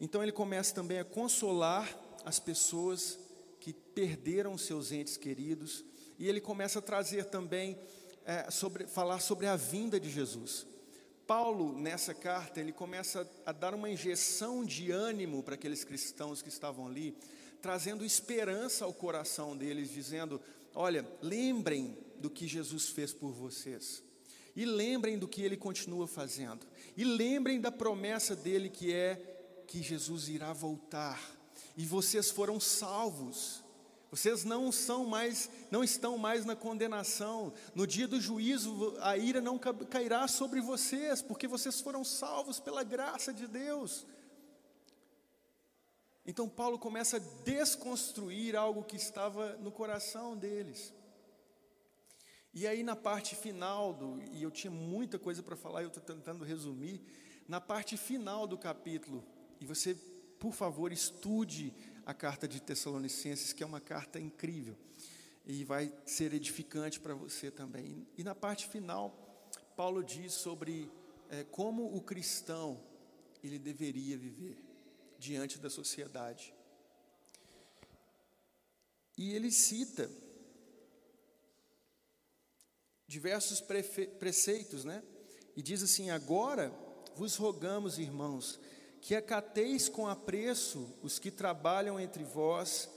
Então 0.00 0.22
ele 0.22 0.32
começa 0.32 0.74
também 0.74 0.98
a 0.98 1.04
consolar 1.04 1.94
as 2.24 2.40
pessoas 2.40 3.18
que 3.60 3.74
perderam 3.74 4.56
seus 4.56 4.92
entes 4.92 5.18
queridos, 5.18 5.84
e 6.18 6.26
ele 6.26 6.40
começa 6.40 6.78
a 6.78 6.82
trazer 6.82 7.26
também, 7.26 7.78
é, 8.24 8.50
sobre, 8.50 8.86
falar 8.86 9.20
sobre 9.20 9.46
a 9.46 9.56
vinda 9.56 9.98
de 9.98 10.10
Jesus. 10.10 10.66
Paulo, 11.26 11.78
nessa 11.78 12.12
carta, 12.12 12.60
ele 12.60 12.72
começa 12.72 13.28
a 13.46 13.52
dar 13.52 13.74
uma 13.74 13.88
injeção 13.88 14.64
de 14.64 14.90
ânimo 14.90 15.42
para 15.42 15.54
aqueles 15.54 15.84
cristãos 15.84 16.42
que 16.42 16.48
estavam 16.48 16.86
ali, 16.86 17.16
trazendo 17.62 18.04
esperança 18.04 18.84
ao 18.84 18.92
coração 18.92 19.56
deles, 19.56 19.90
dizendo: 19.90 20.40
Olha, 20.74 21.06
lembrem 21.22 21.96
do 22.18 22.28
que 22.28 22.46
Jesus 22.46 22.88
fez 22.88 23.12
por 23.12 23.32
vocês, 23.32 24.02
e 24.54 24.64
lembrem 24.64 25.18
do 25.18 25.26
que 25.26 25.42
ele 25.42 25.56
continua 25.56 26.06
fazendo, 26.06 26.66
e 26.96 27.04
lembrem 27.04 27.60
da 27.60 27.72
promessa 27.72 28.36
dele 28.36 28.68
que 28.68 28.92
é 28.92 29.64
que 29.66 29.82
Jesus 29.82 30.28
irá 30.28 30.52
voltar 30.52 31.34
e 31.76 31.84
vocês 31.84 32.30
foram 32.30 32.60
salvos. 32.60 33.63
Vocês 34.14 34.44
não 34.44 34.70
são 34.70 35.04
mais, 35.04 35.50
não 35.72 35.82
estão 35.82 36.16
mais 36.16 36.44
na 36.44 36.54
condenação. 36.54 37.52
No 37.74 37.84
dia 37.84 38.06
do 38.06 38.20
juízo, 38.20 38.96
a 39.00 39.18
ira 39.18 39.40
não 39.40 39.58
cairá 39.58 40.28
sobre 40.28 40.60
vocês, 40.60 41.20
porque 41.20 41.48
vocês 41.48 41.80
foram 41.80 42.04
salvos 42.04 42.60
pela 42.60 42.84
graça 42.84 43.34
de 43.34 43.48
Deus. 43.48 44.06
Então 46.24 46.48
Paulo 46.48 46.78
começa 46.78 47.16
a 47.16 47.42
desconstruir 47.42 48.54
algo 48.54 48.84
que 48.84 48.94
estava 48.94 49.56
no 49.56 49.72
coração 49.72 50.36
deles. 50.36 50.94
E 52.52 52.68
aí 52.68 52.84
na 52.84 52.94
parte 52.94 53.34
final 53.34 53.92
do, 53.92 54.22
e 54.30 54.44
eu 54.44 54.50
tinha 54.52 54.70
muita 54.70 55.18
coisa 55.18 55.42
para 55.42 55.56
falar, 55.56 55.82
eu 55.82 55.88
estou 55.88 56.00
tentando 56.00 56.44
resumir, 56.44 57.02
na 57.48 57.60
parte 57.60 57.96
final 57.96 58.46
do 58.46 58.56
capítulo, 58.56 59.24
e 59.60 59.66
você 59.66 59.96
por 60.44 60.52
favor, 60.52 60.92
estude 60.92 61.72
a 62.04 62.12
carta 62.14 62.46
de 62.46 62.60
Tessalonicenses, 62.60 63.52
que 63.52 63.62
é 63.62 63.66
uma 63.66 63.80
carta 63.80 64.18
incrível 64.18 64.76
e 65.46 65.64
vai 65.64 65.92
ser 66.06 66.32
edificante 66.32 66.98
para 66.98 67.14
você 67.14 67.50
também. 67.50 68.06
E 68.16 68.24
na 68.24 68.34
parte 68.34 68.66
final, 68.68 69.50
Paulo 69.76 70.02
diz 70.02 70.32
sobre 70.32 70.90
é, 71.28 71.44
como 71.44 71.94
o 71.94 72.00
cristão 72.00 72.80
ele 73.42 73.58
deveria 73.58 74.16
viver 74.16 74.56
diante 75.18 75.58
da 75.58 75.68
sociedade. 75.68 76.54
E 79.16 79.32
ele 79.34 79.50
cita 79.50 80.10
diversos 83.06 83.60
preceitos, 84.18 84.84
né? 84.84 85.02
E 85.54 85.62
diz 85.62 85.82
assim: 85.82 86.10
Agora 86.10 86.70
vos 87.14 87.36
rogamos, 87.36 87.98
irmãos, 87.98 88.58
que 89.04 89.14
acateis 89.14 89.86
com 89.86 90.08
apreço 90.08 90.88
os 91.02 91.18
que 91.18 91.30
trabalham 91.30 92.00
entre 92.00 92.24
vós 92.24 92.88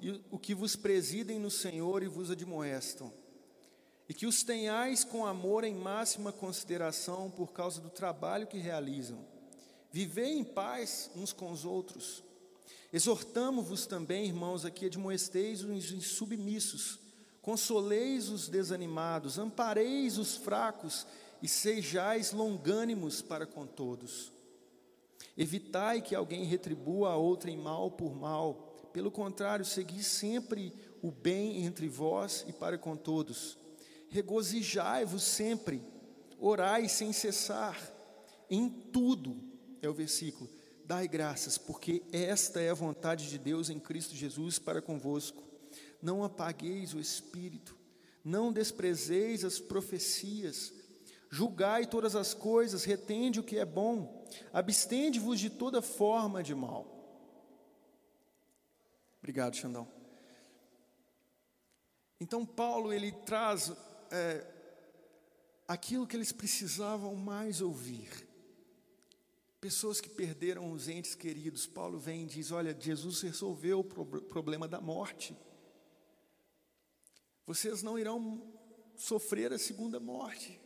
e 0.00 0.20
o 0.28 0.40
que 0.40 0.52
vos 0.52 0.74
presidem 0.74 1.38
no 1.38 1.52
Senhor 1.52 2.02
e 2.02 2.08
vos 2.08 2.32
admoestam, 2.32 3.12
e 4.08 4.12
que 4.12 4.26
os 4.26 4.42
tenhais 4.42 5.04
com 5.04 5.24
amor 5.24 5.62
em 5.62 5.72
máxima 5.72 6.32
consideração 6.32 7.30
por 7.30 7.52
causa 7.52 7.80
do 7.80 7.88
trabalho 7.88 8.48
que 8.48 8.58
realizam. 8.58 9.24
Vivei 9.92 10.32
em 10.32 10.42
paz 10.42 11.12
uns 11.14 11.32
com 11.32 11.52
os 11.52 11.64
outros. 11.64 12.24
Exortamo-vos 12.92 13.86
também, 13.86 14.26
irmãos, 14.26 14.64
a 14.64 14.70
que 14.70 14.86
admoesteis 14.86 15.62
os 15.62 15.92
insubmissos, 15.92 16.98
consoleis 17.40 18.30
os 18.30 18.48
desanimados, 18.48 19.38
ampareis 19.38 20.18
os 20.18 20.34
fracos 20.34 21.06
e 21.40 21.46
sejais 21.46 22.32
longânimos 22.32 23.22
para 23.22 23.46
com 23.46 23.64
todos. 23.64 24.34
Evitai 25.36 26.00
que 26.00 26.14
alguém 26.14 26.44
retribua 26.44 27.10
a 27.10 27.16
outrem 27.16 27.56
mal 27.56 27.90
por 27.90 28.14
mal. 28.14 28.72
Pelo 28.92 29.10
contrário, 29.10 29.64
segui 29.64 30.02
sempre 30.02 30.72
o 31.02 31.10
bem 31.10 31.64
entre 31.64 31.88
vós 31.88 32.44
e 32.48 32.52
para 32.52 32.78
com 32.78 32.96
todos. 32.96 33.58
Regozijai-vos 34.08 35.22
sempre, 35.22 35.82
orai 36.38 36.88
sem 36.88 37.12
cessar. 37.12 37.78
Em 38.48 38.68
tudo, 38.68 39.36
é 39.82 39.88
o 39.88 39.94
versículo, 39.94 40.48
dai 40.84 41.06
graças, 41.06 41.58
porque 41.58 42.02
esta 42.12 42.60
é 42.60 42.70
a 42.70 42.74
vontade 42.74 43.28
de 43.28 43.38
Deus 43.38 43.68
em 43.68 43.78
Cristo 43.78 44.14
Jesus 44.14 44.58
para 44.58 44.80
convosco. 44.80 45.42
Não 46.00 46.24
apagueis 46.24 46.94
o 46.94 47.00
espírito, 47.00 47.76
não 48.24 48.52
desprezeis 48.52 49.44
as 49.44 49.58
profecias, 49.58 50.72
julgai 51.30 51.86
todas 51.86 52.14
as 52.16 52.32
coisas, 52.32 52.84
retende 52.84 53.40
o 53.40 53.44
que 53.44 53.58
é 53.58 53.64
bom 53.64 54.16
abstende-vos 54.52 55.38
de 55.38 55.50
toda 55.50 55.82
forma 55.82 56.42
de 56.42 56.54
mal. 56.54 56.92
Obrigado, 59.18 59.56
Xandão. 59.56 59.88
Então, 62.20 62.46
Paulo, 62.46 62.92
ele 62.92 63.12
traz 63.12 63.72
é, 64.10 64.46
aquilo 65.66 66.06
que 66.06 66.16
eles 66.16 66.32
precisavam 66.32 67.14
mais 67.14 67.60
ouvir. 67.60 68.26
Pessoas 69.60 70.00
que 70.00 70.08
perderam 70.08 70.70
os 70.70 70.88
entes 70.88 71.14
queridos. 71.14 71.66
Paulo 71.66 71.98
vem 71.98 72.22
e 72.22 72.26
diz: 72.26 72.52
Olha, 72.52 72.76
Jesus 72.78 73.20
resolveu 73.20 73.80
o 73.80 73.84
problema 73.84 74.68
da 74.68 74.80
morte. 74.80 75.36
Vocês 77.46 77.82
não 77.82 77.98
irão 77.98 78.42
sofrer 78.96 79.52
a 79.52 79.58
segunda 79.58 79.98
morte. 79.98 80.60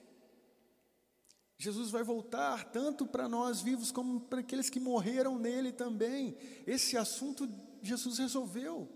Jesus 1.61 1.91
vai 1.91 2.03
voltar 2.03 2.65
tanto 2.71 3.07
para 3.07 3.29
nós 3.29 3.61
vivos 3.61 3.93
como 3.93 4.19
para 4.19 4.41
aqueles 4.41 4.71
que 4.71 4.81
morreram 4.81 5.39
nele 5.39 5.71
também. 5.71 6.35
Esse 6.67 6.97
assunto 6.97 7.47
Jesus 7.83 8.17
resolveu. 8.17 8.89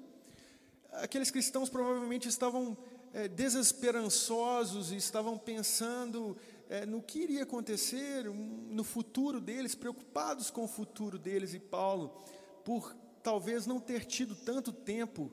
Aqueles 0.92 1.30
cristãos 1.30 1.68
provavelmente 1.68 2.26
estavam 2.26 2.74
é, 3.12 3.28
desesperançosos 3.28 4.92
e 4.92 4.96
estavam 4.96 5.36
pensando 5.36 6.38
é, 6.70 6.86
no 6.86 7.02
que 7.02 7.18
iria 7.18 7.42
acontecer, 7.42 8.24
no 8.24 8.82
futuro 8.82 9.42
deles, 9.42 9.74
preocupados 9.74 10.50
com 10.50 10.64
o 10.64 10.68
futuro 10.68 11.18
deles. 11.18 11.52
E 11.52 11.58
Paulo, 11.58 12.24
por 12.64 12.96
talvez 13.22 13.66
não 13.66 13.78
ter 13.78 14.06
tido 14.06 14.34
tanto 14.34 14.72
tempo 14.72 15.30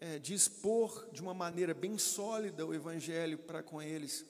é, 0.00 0.18
de 0.18 0.32
expor 0.32 1.06
de 1.12 1.20
uma 1.20 1.34
maneira 1.34 1.74
bem 1.74 1.98
sólida 1.98 2.66
o 2.66 2.72
Evangelho 2.72 3.36
para 3.36 3.62
com 3.62 3.82
eles, 3.82 4.24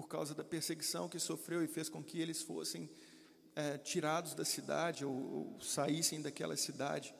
por 0.00 0.08
causa 0.08 0.34
da 0.34 0.42
perseguição 0.42 1.10
que 1.10 1.18
sofreu 1.18 1.62
e 1.62 1.68
fez 1.68 1.90
com 1.90 2.02
que 2.02 2.18
eles 2.18 2.40
fossem 2.40 2.88
é, 3.54 3.76
tirados 3.76 4.32
da 4.34 4.46
cidade 4.46 5.04
ou, 5.04 5.12
ou 5.12 5.60
saíssem 5.60 6.22
daquela 6.22 6.56
cidade. 6.56 7.14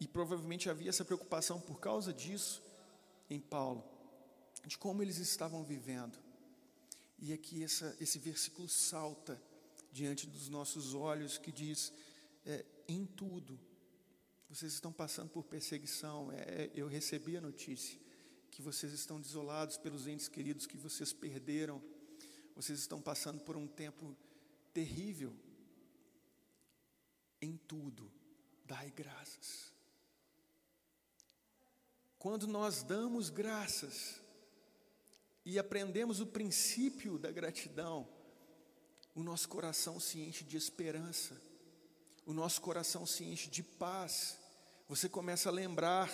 E, 0.00 0.04
e 0.04 0.08
provavelmente 0.08 0.70
havia 0.70 0.88
essa 0.88 1.04
preocupação 1.04 1.60
por 1.60 1.78
causa 1.78 2.10
disso 2.10 2.62
em 3.28 3.38
Paulo, 3.38 3.84
de 4.66 4.78
como 4.78 5.02
eles 5.02 5.18
estavam 5.18 5.62
vivendo. 5.62 6.18
E 7.18 7.34
aqui 7.34 7.62
essa, 7.62 7.94
esse 8.00 8.18
versículo 8.18 8.66
salta 8.66 9.38
diante 9.92 10.26
dos 10.26 10.48
nossos 10.48 10.94
olhos 10.94 11.36
que 11.36 11.52
diz: 11.52 11.92
é, 12.46 12.64
em 12.88 13.04
tudo, 13.04 13.60
vocês 14.48 14.72
estão 14.72 14.90
passando 14.90 15.28
por 15.28 15.44
perseguição. 15.44 16.32
É, 16.32 16.70
eu 16.74 16.88
recebi 16.88 17.36
a 17.36 17.42
notícia 17.42 18.00
que 18.50 18.62
vocês 18.62 18.92
estão 18.92 19.20
desolados 19.20 19.76
pelos 19.76 20.06
entes 20.06 20.28
queridos 20.28 20.66
que 20.66 20.76
vocês 20.76 21.12
perderam. 21.12 21.82
Vocês 22.54 22.78
estão 22.78 23.00
passando 23.00 23.40
por 23.40 23.56
um 23.56 23.66
tempo 23.66 24.16
terrível. 24.72 25.34
Em 27.40 27.56
tudo, 27.56 28.12
dai 28.66 28.90
graças. 28.90 29.72
Quando 32.18 32.46
nós 32.46 32.82
damos 32.82 33.30
graças 33.30 34.20
e 35.42 35.58
aprendemos 35.58 36.20
o 36.20 36.26
princípio 36.26 37.18
da 37.18 37.32
gratidão, 37.32 38.06
o 39.14 39.22
nosso 39.22 39.48
coração 39.48 39.98
se 39.98 40.20
enche 40.20 40.44
de 40.44 40.56
esperança, 40.56 41.40
o 42.26 42.34
nosso 42.34 42.60
coração 42.60 43.06
se 43.06 43.24
enche 43.24 43.48
de 43.48 43.62
paz. 43.62 44.38
Você 44.86 45.08
começa 45.08 45.48
a 45.48 45.52
lembrar, 45.52 46.10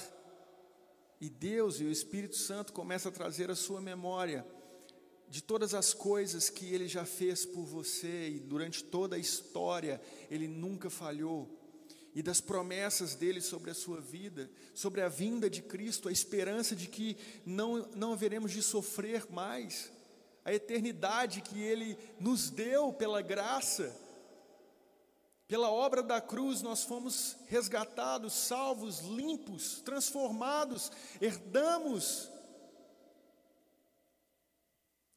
e 1.21 1.29
Deus 1.31 1.81
e 1.81 1.85
o 1.85 1.91
Espírito 1.91 2.37
Santo 2.37 2.73
começam 2.73 3.11
a 3.11 3.15
trazer 3.15 3.51
a 3.51 3.57
sua 3.57 3.81
memória 3.81 4.47
de 5.29 5.43
todas 5.43 5.75
as 5.75 5.93
coisas 5.93 6.49
que 6.49 6.73
Ele 6.73 6.87
já 6.87 7.05
fez 7.05 7.45
por 7.45 7.65
você 7.65 8.29
e 8.29 8.39
durante 8.39 8.85
toda 8.85 9.17
a 9.17 9.19
história 9.19 10.01
Ele 10.31 10.47
nunca 10.47 10.91
falhou. 10.91 11.51
E 12.15 12.23
das 12.23 12.41
promessas 12.41 13.15
dele 13.15 13.43
sobre 13.43 13.71
a 13.71 13.75
sua 13.75 14.01
vida, 14.01 14.51
sobre 14.73 15.03
a 15.03 15.09
vinda 15.09 15.51
de 15.51 15.61
Cristo, 15.61 16.09
a 16.09 16.13
esperança 16.13 16.75
de 16.75 16.87
que 16.89 17.17
não, 17.45 17.91
não 17.95 18.15
haveremos 18.15 18.53
de 18.53 18.63
sofrer 18.63 19.31
mais, 19.31 19.93
a 20.43 20.55
eternidade 20.55 21.43
que 21.43 21.61
ele 21.61 21.99
nos 22.19 22.49
deu 22.49 22.91
pela 22.91 23.21
graça, 23.21 23.95
pela 25.49 25.71
obra 25.71 26.03
da 26.03 26.21
cruz, 26.21 26.61
nós 26.61 26.83
fomos 26.83 27.37
resgatados, 27.47 28.33
salvos, 28.33 29.01
limpos, 29.01 29.81
transformados, 29.81 30.91
herdamos 31.21 32.31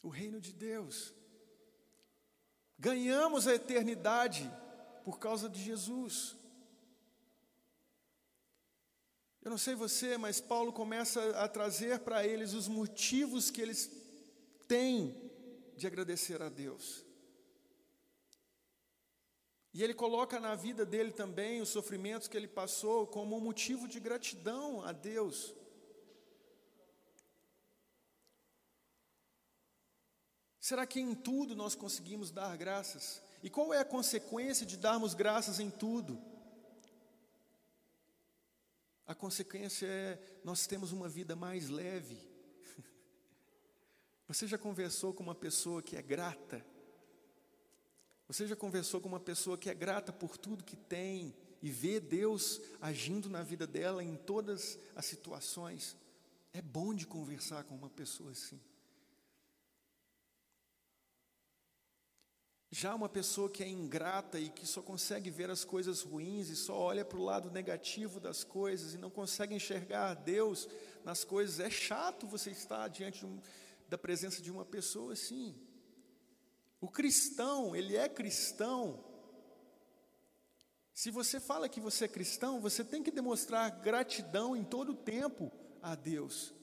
o 0.03 0.09
reino 0.09 0.39
de 0.39 0.53
Deus, 0.53 1.13
ganhamos 2.77 3.47
a 3.47 3.55
eternidade 3.55 4.49
por 5.03 5.17
causa 5.17 5.49
de 5.49 5.61
Jesus. 5.61 6.35
Eu 9.41 9.49
não 9.49 9.57
sei 9.57 9.73
você, 9.73 10.15
mas 10.17 10.39
Paulo 10.39 10.71
começa 10.71 11.21
a 11.39 11.47
trazer 11.47 11.99
para 11.99 12.25
eles 12.25 12.53
os 12.53 12.67
motivos 12.67 13.49
que 13.49 13.61
eles 13.61 13.89
têm 14.67 15.31
de 15.75 15.87
agradecer 15.87 16.41
a 16.41 16.49
Deus. 16.49 17.08
E 19.73 19.83
ele 19.83 19.93
coloca 19.93 20.39
na 20.39 20.55
vida 20.55 20.85
dele 20.85 21.11
também 21.11 21.61
os 21.61 21.69
sofrimentos 21.69 22.27
que 22.27 22.35
ele 22.35 22.47
passou 22.47 23.05
como 23.05 23.37
um 23.37 23.39
motivo 23.39 23.87
de 23.87 23.99
gratidão 23.99 24.83
a 24.83 24.91
Deus. 24.91 25.53
Será 30.59 30.85
que 30.85 30.99
em 30.99 31.13
tudo 31.15 31.55
nós 31.55 31.75
conseguimos 31.75 32.31
dar 32.31 32.55
graças? 32.57 33.21
E 33.41 33.49
qual 33.49 33.73
é 33.73 33.79
a 33.79 33.85
consequência 33.85 34.65
de 34.65 34.75
darmos 34.75 35.13
graças 35.13 35.59
em 35.59 35.69
tudo? 35.69 36.21
A 39.05 39.15
consequência 39.15 39.87
é 39.87 40.19
nós 40.43 40.67
temos 40.67 40.91
uma 40.91 41.07
vida 41.07 41.35
mais 41.35 41.69
leve. 41.69 42.17
Você 44.27 44.45
já 44.45 44.57
conversou 44.57 45.13
com 45.13 45.23
uma 45.23 45.33
pessoa 45.33 45.81
que 45.81 45.95
é 45.95 46.01
grata? 46.01 46.63
Você 48.29 48.45
já 48.45 48.55
conversou 48.55 49.01
com 49.01 49.09
uma 49.09 49.19
pessoa 49.19 49.57
que 49.57 49.71
é 49.71 49.73
grata 49.73 50.13
por 50.13 50.37
tudo 50.37 50.63
que 50.63 50.75
tem 50.75 51.35
e 51.63 51.71
vê 51.71 51.99
Deus 51.99 52.61
agindo 52.79 53.27
na 53.27 53.41
vida 53.41 53.65
dela 53.65 54.03
em 54.03 54.15
todas 54.15 54.77
as 54.95 55.05
situações? 55.05 55.97
É 56.53 56.61
bom 56.61 56.93
de 56.93 57.07
conversar 57.07 57.63
com 57.63 57.73
uma 57.73 57.89
pessoa 57.89 58.29
assim. 58.29 58.61
Já 62.69 62.93
uma 62.93 63.09
pessoa 63.09 63.49
que 63.49 63.63
é 63.63 63.67
ingrata 63.67 64.39
e 64.39 64.51
que 64.51 64.67
só 64.67 64.83
consegue 64.83 65.31
ver 65.31 65.49
as 65.49 65.65
coisas 65.65 66.03
ruins 66.03 66.49
e 66.49 66.55
só 66.55 66.77
olha 66.77 67.03
para 67.03 67.17
o 67.17 67.23
lado 67.23 67.49
negativo 67.49 68.19
das 68.19 68.43
coisas 68.43 68.93
e 68.93 68.99
não 68.99 69.09
consegue 69.09 69.55
enxergar 69.55 70.13
Deus 70.13 70.69
nas 71.03 71.23
coisas, 71.23 71.59
é 71.59 71.71
chato 71.71 72.27
você 72.27 72.51
estar 72.51 72.87
diante 72.89 73.25
da 73.87 73.97
presença 73.97 74.39
de 74.39 74.51
uma 74.51 74.63
pessoa 74.63 75.13
assim. 75.13 75.55
O 76.81 76.89
cristão, 76.89 77.75
ele 77.75 77.95
é 77.95 78.07
cristão. 78.07 79.03
Se 80.93 81.11
você 81.11 81.39
fala 81.39 81.69
que 81.69 81.79
você 81.79 82.05
é 82.05 82.07
cristão, 82.09 82.59
você 82.59 82.83
tem 82.83 83.01
que 83.01 83.11
demonstrar 83.11 83.81
gratidão 83.81 84.55
em 84.55 84.63
todo 84.63 84.91
o 84.93 84.95
tempo 84.95 85.51
a 85.81 85.95
Deus. 85.95 86.53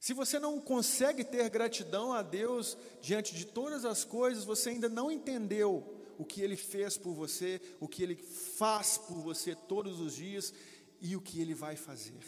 Se 0.00 0.14
você 0.14 0.38
não 0.38 0.60
consegue 0.60 1.24
ter 1.24 1.48
gratidão 1.50 2.12
a 2.12 2.22
Deus 2.22 2.76
diante 3.00 3.34
de 3.34 3.44
todas 3.44 3.84
as 3.84 4.04
coisas, 4.04 4.44
você 4.44 4.70
ainda 4.70 4.88
não 4.88 5.10
entendeu 5.10 5.96
o 6.16 6.24
que 6.24 6.40
Ele 6.40 6.56
fez 6.56 6.96
por 6.96 7.12
você, 7.12 7.60
o 7.80 7.88
que 7.88 8.02
Ele 8.02 8.16
faz 8.16 8.98
por 8.98 9.18
você 9.20 9.54
todos 9.54 10.00
os 10.00 10.14
dias 10.14 10.54
e 11.00 11.16
o 11.16 11.20
que 11.20 11.40
Ele 11.40 11.54
vai 11.54 11.76
fazer. 11.76 12.22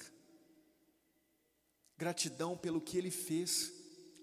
Gratidão 1.97 2.57
pelo 2.57 2.81
que 2.81 2.99
Ele 2.99 3.11
fez. 3.11 3.73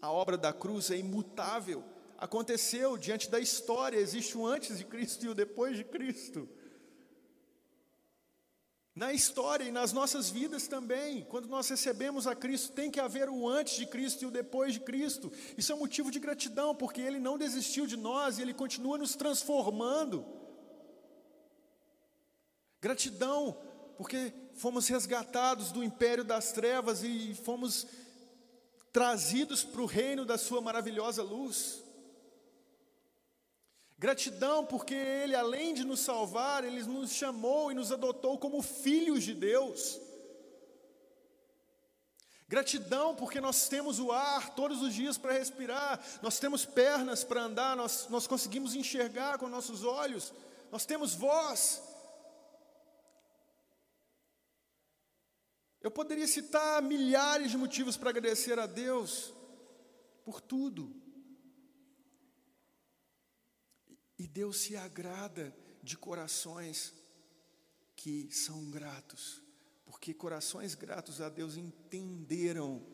A 0.02 0.12
obra 0.12 0.38
da 0.38 0.54
cruz 0.54 0.92
é 0.92 0.98
imutável. 0.98 1.84
Aconteceu 2.18 2.98
diante 2.98 3.30
da 3.30 3.40
história, 3.40 3.98
existe 3.98 4.38
um 4.38 4.46
antes 4.46 4.78
de 4.78 4.86
Cristo 4.86 5.26
e 5.26 5.30
o 5.30 5.36
depois 5.36 5.78
de 5.78 5.84
Cristo 5.84 6.50
na 8.98 9.14
história 9.14 9.64
e 9.64 9.72
nas 9.72 9.94
nossas 9.94 10.28
vidas 10.28 10.68
também. 10.68 11.24
Quando 11.26 11.48
nós 11.48 11.70
recebemos 11.70 12.26
a 12.26 12.36
Cristo, 12.36 12.74
tem 12.74 12.90
que 12.90 13.00
haver 13.00 13.30
o 13.30 13.48
antes 13.48 13.76
de 13.78 13.86
Cristo 13.86 14.24
e 14.24 14.26
o 14.26 14.32
depois 14.32 14.74
de 14.74 14.80
Cristo. 14.80 15.32
Isso 15.56 15.72
é 15.72 15.76
um 15.76 15.80
motivo 15.80 16.10
de 16.10 16.20
gratidão, 16.20 16.74
porque 16.74 17.00
Ele 17.00 17.20
não 17.20 17.38
desistiu 17.38 17.86
de 17.86 17.96
nós 17.96 18.40
e 18.40 18.42
Ele 18.42 18.56
continua 18.56 18.98
nos 18.98 19.16
transformando. 19.16 20.26
Gratidão, 22.82 23.56
porque 23.98 24.34
fomos 24.56 24.88
resgatados 24.88 25.72
do 25.72 25.84
império 25.84 26.24
das 26.24 26.52
trevas 26.52 27.04
e 27.04 27.36
fomos 27.36 27.86
trazidos 28.92 29.64
para 29.64 29.82
o 29.82 29.86
reino 29.86 30.26
da 30.26 30.38
Sua 30.38 30.62
maravilhosa 30.62 31.24
luz. 31.24 31.84
Gratidão 34.00 34.66
porque 34.66 34.94
Ele, 34.94 35.36
além 35.36 35.74
de 35.74 35.84
nos 35.84 36.00
salvar, 36.00 36.64
Ele 36.64 36.84
nos 36.84 37.12
chamou 37.12 37.72
e 37.72 37.76
nos 37.76 37.92
adotou 37.92 38.38
como 38.38 38.62
filhos 38.62 39.24
de 39.24 39.34
Deus. 39.34 40.00
Gratidão 42.48 43.14
porque 43.14 43.42
nós 43.42 43.68
temos 43.68 44.00
o 44.00 44.12
ar 44.12 44.56
todos 44.56 44.82
os 44.82 44.94
dias 44.94 45.18
para 45.18 45.34
respirar, 45.34 46.00
nós 46.22 46.40
temos 46.40 46.66
pernas 46.66 47.24
para 47.24 47.42
andar, 47.42 47.76
nós, 47.76 48.08
nós 48.10 48.26
conseguimos 48.26 48.74
enxergar 48.74 49.38
com 49.38 49.50
nossos 49.50 49.84
olhos, 49.84 50.32
nós 50.72 50.86
temos 50.86 51.14
voz. 51.14 51.82
Eu 55.88 55.92
poderia 55.92 56.28
citar 56.28 56.82
milhares 56.84 57.50
de 57.50 57.58
motivos 57.58 57.96
para 57.96 58.10
agradecer 58.10 58.60
a 58.60 58.66
Deus 58.66 59.34
por 60.26 60.42
tudo. 60.42 60.94
E 64.20 64.28
Deus 64.28 64.58
se 64.58 64.76
agrada 64.76 65.56
de 65.82 65.98
corações 65.98 66.94
que 67.96 68.30
são 68.34 68.70
gratos, 68.70 69.42
porque 69.86 70.14
corações 70.14 70.76
gratos 70.76 71.22
a 71.22 71.30
Deus 71.30 71.56
entenderam, 71.56 72.86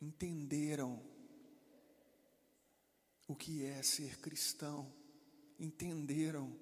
entenderam 0.00 0.98
o 3.26 3.36
que 3.36 3.66
é 3.66 3.82
ser 3.82 4.18
cristão, 4.18 4.90
entenderam 5.60 6.58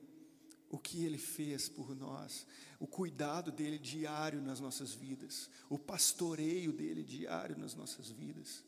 o 0.70 0.78
que 0.78 1.04
Ele 1.04 1.18
fez 1.18 1.68
por 1.68 1.94
nós, 1.94 2.46
o 2.78 2.86
cuidado 2.86 3.52
dele 3.52 3.78
diário 3.78 4.40
nas 4.40 4.60
nossas 4.60 4.92
vidas, 4.92 5.48
o 5.68 5.78
pastoreio 5.78 6.72
dele 6.72 7.02
diário 7.02 7.56
nas 7.56 7.74
nossas 7.74 8.10
vidas. 8.10 8.64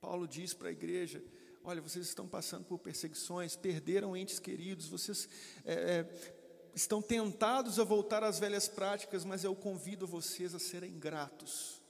Paulo 0.00 0.26
diz 0.26 0.52
para 0.52 0.68
a 0.68 0.72
igreja: 0.72 1.22
Olha, 1.62 1.80
vocês 1.80 2.06
estão 2.06 2.28
passando 2.28 2.64
por 2.64 2.78
perseguições, 2.78 3.56
perderam 3.56 4.16
entes 4.16 4.38
queridos, 4.38 4.86
vocês 4.86 5.28
é, 5.64 5.74
é, 5.74 6.40
estão 6.74 7.00
tentados 7.00 7.78
a 7.78 7.84
voltar 7.84 8.22
às 8.22 8.38
velhas 8.38 8.68
práticas, 8.68 9.24
mas 9.24 9.44
eu 9.44 9.54
convido 9.54 10.06
vocês 10.06 10.54
a 10.54 10.58
serem 10.58 10.98
gratos, 10.98 11.80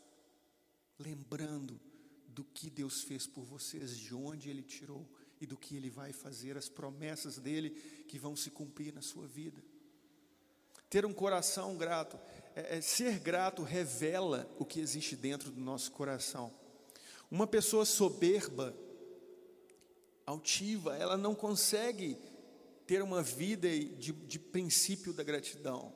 lembrando 0.99 1.81
do 2.29 2.44
que 2.44 2.70
Deus 2.70 3.03
fez 3.03 3.27
por 3.27 3.44
vocês, 3.44 3.97
de 3.97 4.14
onde 4.14 4.51
Ele 4.51 4.62
tirou 4.62 5.09
e 5.44 5.46
do 5.46 5.57
que 5.57 5.76
Ele 5.76 5.90
vai 5.90 6.12
fazer, 6.12 6.57
as 6.57 6.68
promessas 6.68 7.38
dele 7.38 7.70
que 8.09 8.18
vão 8.18 8.35
se 8.35 8.50
cumprir 8.50 8.92
na 8.92 9.02
sua 9.02 9.26
vida. 9.26 9.62
Ter 10.90 11.04
um 11.04 11.12
coração 11.12 11.76
grato, 11.76 12.18
é, 12.54 12.78
é, 12.78 12.80
ser 12.80 13.18
grato 13.18 13.62
revela 13.62 14.50
o 14.59 14.64
que 14.64 14.80
existe 14.80 15.14
dentro 15.14 15.50
do 15.50 15.61
nosso 15.61 15.92
coração. 15.92 16.52
Uma 17.30 17.46
pessoa 17.46 17.85
soberba, 17.85 18.74
altiva, 20.26 20.96
ela 20.96 21.16
não 21.16 21.35
consegue 21.35 22.16
ter 22.87 23.02
uma 23.02 23.22
vida 23.22 23.68
de, 23.68 24.12
de 24.12 24.38
princípio 24.38 25.12
da 25.12 25.22
gratidão. 25.22 25.92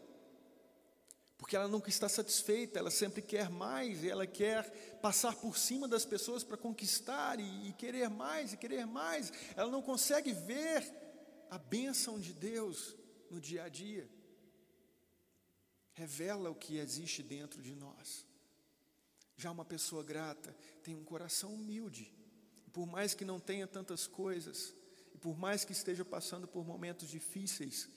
Porque 1.39 1.55
ela 1.55 1.69
nunca 1.69 1.89
está 1.89 2.09
satisfeita, 2.09 2.81
ela 2.81 2.91
sempre 2.91 3.23
quer 3.23 3.49
mais, 3.49 4.05
ela 4.05 4.27
quer 4.27 4.69
passar 5.01 5.37
por 5.37 5.57
cima 5.57 5.87
das 5.87 6.05
pessoas 6.05 6.43
para 6.43 6.57
conquistar 6.57 7.39
e, 7.39 7.69
e, 7.69 7.73
querer 7.73 8.11
mais 8.11 8.53
e 8.53 8.57
querer 8.57 8.85
mais. 8.87 9.33
Ela 9.57 9.71
não 9.71 9.81
consegue 9.81 10.33
ver 10.33 10.93
a 11.49 11.57
bênção 11.57 12.19
de 12.19 12.33
Deus 12.33 12.97
no 13.31 13.41
dia 13.41 13.63
a 13.63 13.69
dia. 13.69 14.11
Revela 15.93 16.51
o 16.51 16.57
que 16.57 16.77
existe 16.77 17.23
dentro 17.23 17.63
de 17.63 17.75
nós. 17.75 18.27
Já 19.37 19.53
uma 19.53 19.65
pessoa 19.65 20.03
grata 20.03 20.55
tem 20.83 20.97
um 20.97 21.05
coração 21.05 21.55
humilde, 21.55 22.13
por 22.73 22.85
mais 22.85 23.15
que 23.15 23.25
não 23.25 23.39
tenha 23.39 23.69
tantas 23.69 24.09
coisas, 24.09 24.75
e 25.15 25.19
por 25.19 25.39
mais 25.39 25.65
que 25.65 25.71
esteja 25.71 26.05
passando 26.05 26.49
por 26.49 26.67
momentos 26.67 27.09
difíceis, 27.09 27.89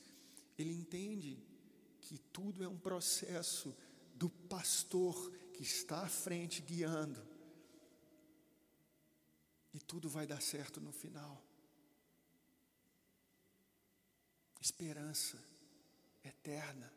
ele 0.58 0.74
entende 0.74 1.44
que 2.12 2.18
tudo 2.18 2.62
é 2.62 2.68
um 2.68 2.78
processo 2.78 3.74
do 4.16 4.30
pastor 4.30 5.32
que 5.54 5.64
está 5.64 6.02
à 6.02 6.10
frente 6.10 6.62
guiando. 6.62 7.26
E 9.74 9.80
tudo 9.80 10.10
vai 10.10 10.28
dar 10.28 10.42
certo 10.42 10.82
no 10.82 10.92
final. 10.92 11.42
Esperança 14.60 15.42
eterna. 16.22 16.92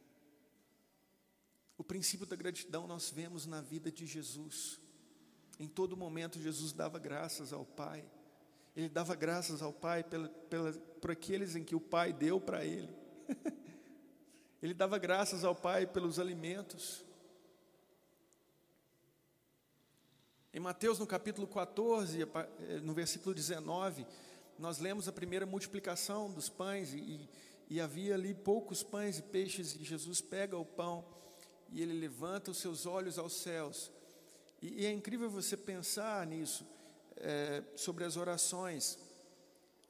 O 1.79 1.85
princípio 1.85 2.27
da 2.27 2.35
gratidão 2.35 2.89
nós 2.89 3.09
vemos 3.09 3.47
na 3.47 3.61
vida 3.61 3.93
de 3.93 4.09
Jesus. 4.09 4.81
Em 5.61 5.69
todo 5.69 5.97
momento, 5.97 6.41
Jesus 6.41 6.73
dava 6.73 6.99
graças 6.99 7.53
ao 7.53 7.65
Pai. 7.65 8.05
Ele 8.75 8.89
dava 8.89 9.15
graças 9.15 9.63
ao 9.63 9.73
Pai 9.73 10.03
pela, 10.03 10.29
pela, 10.29 10.73
por 10.73 11.13
aqueles 11.13 11.55
em 11.55 11.63
que 11.63 11.77
o 11.77 11.81
Pai 11.81 12.13
deu 12.13 12.41
para 12.41 12.65
ele. 12.65 12.93
ele 14.65 14.73
dava 14.73 14.97
graças 14.97 15.45
ao 15.45 15.55
Pai 15.55 15.87
pelos 15.87 16.19
alimentos. 16.19 17.05
Em 20.55 20.59
Mateus, 20.59 20.99
no 20.99 21.07
capítulo 21.07 21.47
14, 21.47 22.23
eh, 22.23 22.81
no 22.81 22.95
versículo 22.95 23.35
19, 23.35 24.07
nós 24.59 24.79
lemos 24.79 25.07
a 25.07 25.13
primeira 25.13 25.45
multiplicação 25.45 26.33
dos 26.33 26.49
pães 26.49 26.95
e, 26.95 27.29
e 27.69 27.79
havia 27.79 28.15
ali 28.15 28.33
poucos 28.33 28.83
pães 28.83 29.19
e 29.19 29.23
peixes, 29.23 29.75
e 29.75 29.85
Jesus 29.85 30.23
pega 30.23 30.57
o 30.57 30.65
pão 30.65 31.05
e 31.69 31.83
ele 31.83 31.93
levanta 31.93 32.51
os 32.51 32.57
seus 32.57 32.87
olhos 32.87 33.19
aos 33.19 33.35
céus. 33.35 33.93
E, 34.63 34.81
e 34.81 34.87
é 34.87 34.91
incrível 34.91 35.29
você 35.29 35.59
pensar 35.59 36.27
nisso 36.27 36.67
é, 37.19 37.63
sobre 37.77 38.03
as 38.03 38.17
orações. 38.17 38.99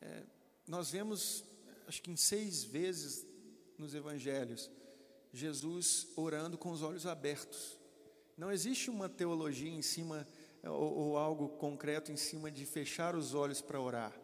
É, 0.03 0.25
nós 0.67 0.91
vemos, 0.91 1.45
acho 1.87 2.03
que 2.03 2.11
em 2.11 2.17
seis 2.17 2.65
vezes 2.65 3.25
nos 3.85 3.95
evangelhos, 3.95 4.71
Jesus 5.31 6.09
orando 6.17 6.57
com 6.57 6.71
os 6.71 6.83
olhos 6.83 7.05
abertos. 7.05 7.79
Não 8.35 8.51
existe 8.51 8.89
uma 8.89 9.11
teologia 9.11 9.71
em 9.71 9.83
cima, 9.83 10.27
ou, 10.63 10.95
ou 10.95 11.19
algo 11.19 11.51
concreto 11.51 12.11
em 12.11 12.17
cima 12.17 12.51
de 12.51 12.65
fechar 12.65 13.15
os 13.15 13.35
olhos 13.35 13.61
para 13.61 13.79
orar. 13.79 14.19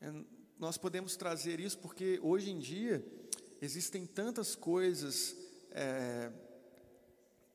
É, 0.00 0.12
nós 0.58 0.76
podemos 0.76 1.16
trazer 1.16 1.58
isso 1.58 1.78
porque 1.78 2.20
hoje 2.22 2.50
em 2.50 2.58
dia 2.58 3.02
existem 3.62 4.04
tantas 4.04 4.54
coisas, 4.54 5.34
é, 5.70 6.30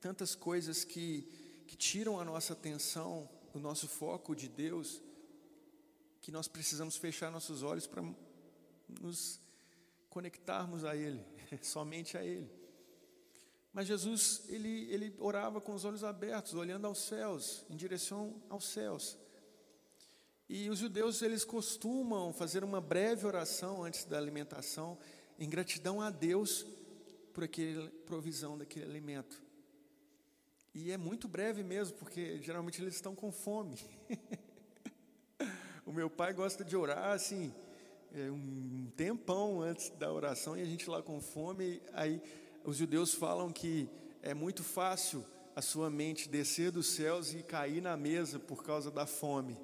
tantas 0.01 0.33
coisas 0.33 0.83
que, 0.83 1.21
que 1.67 1.75
tiram 1.75 2.19
a 2.19 2.25
nossa 2.25 2.53
atenção 2.53 3.29
o 3.53 3.59
nosso 3.59 3.87
foco 3.87 4.35
de 4.35 4.49
Deus, 4.49 4.99
que 6.19 6.31
nós 6.31 6.47
precisamos 6.47 6.97
fechar 6.97 7.29
nossos 7.29 7.61
olhos 7.61 7.85
para 7.85 8.01
nos 8.99 9.42
conectarmos 10.13 10.85
a 10.85 10.95
Ele, 10.95 11.25
somente 11.63 12.15
a 12.15 12.23
Ele. 12.23 12.47
Mas 13.73 13.87
Jesus, 13.87 14.43
ele, 14.49 14.87
ele 14.93 15.15
orava 15.17 15.59
com 15.59 15.73
os 15.73 15.83
olhos 15.83 16.03
abertos, 16.03 16.53
olhando 16.53 16.85
aos 16.85 16.99
céus, 16.99 17.65
em 17.67 17.75
direção 17.75 18.39
aos 18.47 18.65
céus. 18.65 19.17
E 20.47 20.69
os 20.69 20.77
judeus, 20.77 21.23
eles 21.23 21.43
costumam 21.43 22.31
fazer 22.31 22.63
uma 22.63 22.79
breve 22.79 23.25
oração 23.25 23.83
antes 23.83 24.05
da 24.05 24.15
alimentação, 24.15 24.99
em 25.39 25.49
gratidão 25.49 25.99
a 25.99 26.11
Deus 26.11 26.63
por 27.33 27.45
aquela 27.45 27.89
provisão 28.05 28.55
daquele 28.55 28.85
alimento. 28.85 29.41
E 30.71 30.91
é 30.91 30.97
muito 30.97 31.27
breve 31.27 31.63
mesmo, 31.63 31.97
porque 31.97 32.39
geralmente 32.43 32.79
eles 32.79 32.93
estão 32.93 33.15
com 33.15 33.31
fome. 33.31 33.79
o 35.83 35.91
meu 35.91 36.11
pai 36.11 36.31
gosta 36.31 36.63
de 36.63 36.77
orar 36.77 37.13
assim, 37.13 37.51
um 38.31 38.91
tempão 38.95 39.61
antes 39.61 39.89
da 39.91 40.11
oração, 40.11 40.57
e 40.57 40.61
a 40.61 40.65
gente 40.65 40.89
lá 40.89 41.01
com 41.01 41.19
fome. 41.21 41.81
Aí 41.93 42.21
os 42.63 42.77
judeus 42.77 43.13
falam 43.13 43.51
que 43.51 43.89
é 44.21 44.33
muito 44.33 44.63
fácil 44.63 45.25
a 45.55 45.61
sua 45.61 45.89
mente 45.89 46.29
descer 46.29 46.71
dos 46.71 46.87
céus 46.87 47.33
e 47.33 47.43
cair 47.43 47.81
na 47.81 47.95
mesa 47.95 48.39
por 48.39 48.63
causa 48.63 48.89
da 48.89 49.05
fome. 49.05 49.57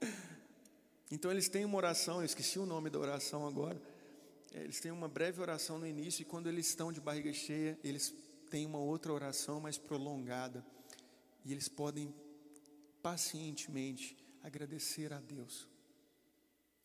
então 1.10 1.30
eles 1.30 1.48
têm 1.48 1.64
uma 1.64 1.76
oração, 1.76 2.18
eu 2.20 2.24
esqueci 2.24 2.58
o 2.58 2.66
nome 2.66 2.90
da 2.90 2.98
oração 2.98 3.46
agora. 3.46 3.80
É, 4.52 4.60
eles 4.62 4.80
têm 4.80 4.90
uma 4.90 5.08
breve 5.08 5.40
oração 5.40 5.78
no 5.78 5.86
início, 5.86 6.22
e 6.22 6.24
quando 6.24 6.48
eles 6.48 6.66
estão 6.68 6.92
de 6.92 7.00
barriga 7.00 7.32
cheia, 7.32 7.78
eles 7.82 8.14
tem 8.52 8.66
uma 8.66 8.78
outra 8.78 9.10
oração 9.10 9.62
mais 9.62 9.78
prolongada 9.78 10.62
e 11.42 11.52
eles 11.52 11.68
podem 11.68 12.14
pacientemente 13.00 14.14
agradecer 14.42 15.10
a 15.10 15.20
Deus. 15.20 15.71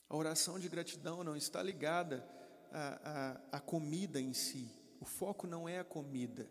A 0.09 0.15
oração 0.15 0.59
de 0.59 0.69
gratidão 0.69 1.23
não 1.23 1.35
está 1.35 1.61
ligada 1.61 2.27
à, 2.71 3.39
à, 3.51 3.57
à 3.57 3.59
comida 3.59 4.19
em 4.21 4.33
si, 4.33 4.69
o 4.99 5.05
foco 5.05 5.45
não 5.45 5.67
é 5.67 5.79
a 5.79 5.83
comida. 5.83 6.49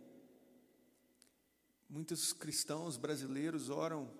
Muitos 1.88 2.32
cristãos 2.32 2.96
brasileiros 2.96 3.70
oram, 3.70 4.10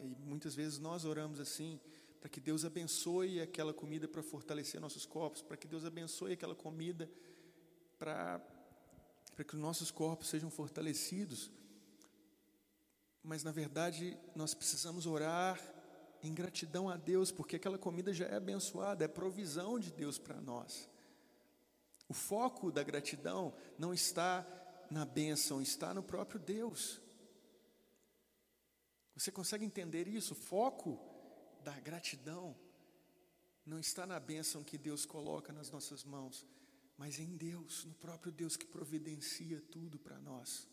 e 0.00 0.14
muitas 0.24 0.54
vezes 0.54 0.78
nós 0.78 1.04
oramos 1.04 1.40
assim, 1.40 1.80
para 2.20 2.28
que 2.28 2.40
Deus 2.40 2.64
abençoe 2.64 3.40
aquela 3.40 3.74
comida 3.74 4.08
para 4.08 4.22
fortalecer 4.22 4.80
nossos 4.80 5.04
corpos, 5.04 5.42
para 5.42 5.56
que 5.56 5.68
Deus 5.68 5.84
abençoe 5.84 6.32
aquela 6.32 6.54
comida 6.54 7.10
para 7.98 8.40
para 9.36 9.44
que 9.44 9.54
os 9.54 9.60
nossos 9.60 9.90
corpos 9.90 10.28
sejam 10.28 10.48
fortalecidos. 10.50 11.50
Mas 13.22 13.44
na 13.44 13.52
verdade, 13.52 14.18
nós 14.34 14.54
precisamos 14.54 15.06
orar 15.06 15.60
em 16.26 16.34
gratidão 16.34 16.88
a 16.88 16.96
Deus, 16.96 17.30
porque 17.30 17.56
aquela 17.56 17.78
comida 17.78 18.12
já 18.12 18.26
é 18.26 18.36
abençoada, 18.36 19.04
é 19.04 19.08
provisão 19.08 19.78
de 19.78 19.92
Deus 19.92 20.18
para 20.18 20.40
nós. 20.40 20.88
O 22.08 22.14
foco 22.14 22.70
da 22.70 22.82
gratidão 22.82 23.54
não 23.78 23.92
está 23.92 24.46
na 24.90 25.04
bênção, 25.04 25.60
está 25.60 25.92
no 25.92 26.02
próprio 26.02 26.38
Deus. 26.38 27.00
Você 29.14 29.32
consegue 29.32 29.64
entender 29.64 30.06
isso? 30.06 30.34
O 30.34 30.36
foco 30.36 31.00
da 31.62 31.78
gratidão 31.80 32.56
não 33.64 33.80
está 33.80 34.06
na 34.06 34.20
bênção 34.20 34.62
que 34.62 34.78
Deus 34.78 35.04
coloca 35.04 35.52
nas 35.52 35.70
nossas 35.70 36.04
mãos, 36.04 36.46
mas 36.96 37.18
em 37.18 37.36
Deus, 37.36 37.84
no 37.84 37.94
próprio 37.94 38.30
Deus 38.30 38.56
que 38.56 38.66
providencia 38.66 39.60
tudo 39.70 39.98
para 39.98 40.18
nós. 40.18 40.68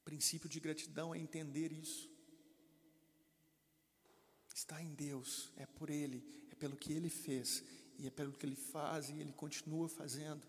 O 0.00 0.04
princípio 0.04 0.48
de 0.48 0.58
gratidão 0.58 1.14
é 1.14 1.18
entender 1.18 1.72
isso. 1.72 2.17
Está 4.58 4.82
em 4.82 4.92
Deus, 4.92 5.52
é 5.56 5.64
por 5.64 5.88
Ele, 5.88 6.20
é 6.50 6.54
pelo 6.56 6.76
que 6.76 6.92
Ele 6.92 7.08
fez, 7.08 7.62
e 7.96 8.08
é 8.08 8.10
pelo 8.10 8.32
que 8.32 8.44
Ele 8.44 8.56
faz 8.56 9.08
e 9.08 9.12
Ele 9.12 9.32
continua 9.32 9.88
fazendo. 9.88 10.44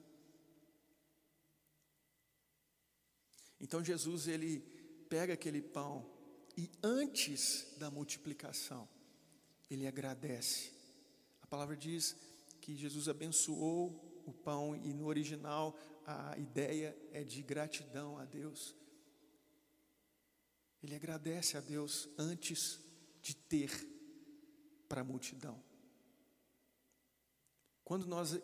Então 3.61 3.85
Jesus, 3.85 4.27
Ele 4.27 4.61
pega 5.07 5.35
aquele 5.35 5.61
pão 5.61 6.09
e 6.57 6.71
antes 6.81 7.67
da 7.77 7.91
multiplicação, 7.91 8.89
Ele 9.69 9.85
agradece. 9.85 10.71
A 11.43 11.45
palavra 11.45 11.77
diz 11.77 12.15
que 12.59 12.75
Jesus 12.75 13.07
abençoou 13.07 14.23
o 14.25 14.33
pão, 14.33 14.75
e 14.75 14.91
no 14.91 15.05
original 15.05 15.77
a 16.03 16.35
ideia 16.35 16.97
é 17.11 17.23
de 17.23 17.43
gratidão 17.43 18.17
a 18.17 18.25
Deus. 18.25 18.73
Ele 20.81 20.95
agradece 20.95 21.57
a 21.57 21.61
Deus 21.61 22.09
antes 22.17 22.79
de 23.21 23.35
ter 23.35 23.98
para 24.89 25.01
a 25.01 25.03
multidão. 25.03 25.63
Quando 27.85 28.07
nós 28.07 28.39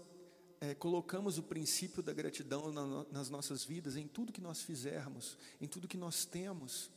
é, 0.62 0.74
colocamos 0.76 1.38
o 1.38 1.44
princípio 1.44 2.02
da 2.02 2.14
gratidão 2.14 2.72
na, 2.72 3.04
nas 3.06 3.30
nossas 3.30 3.64
vidas, 3.64 3.98
em 3.98 4.08
tudo 4.08 4.32
que 4.32 4.42
nós 4.42 4.62
fizermos, 4.62 5.38
em 5.60 5.68
tudo 5.68 5.88
que 5.88 5.98
nós 5.98 6.24
temos. 6.24 6.92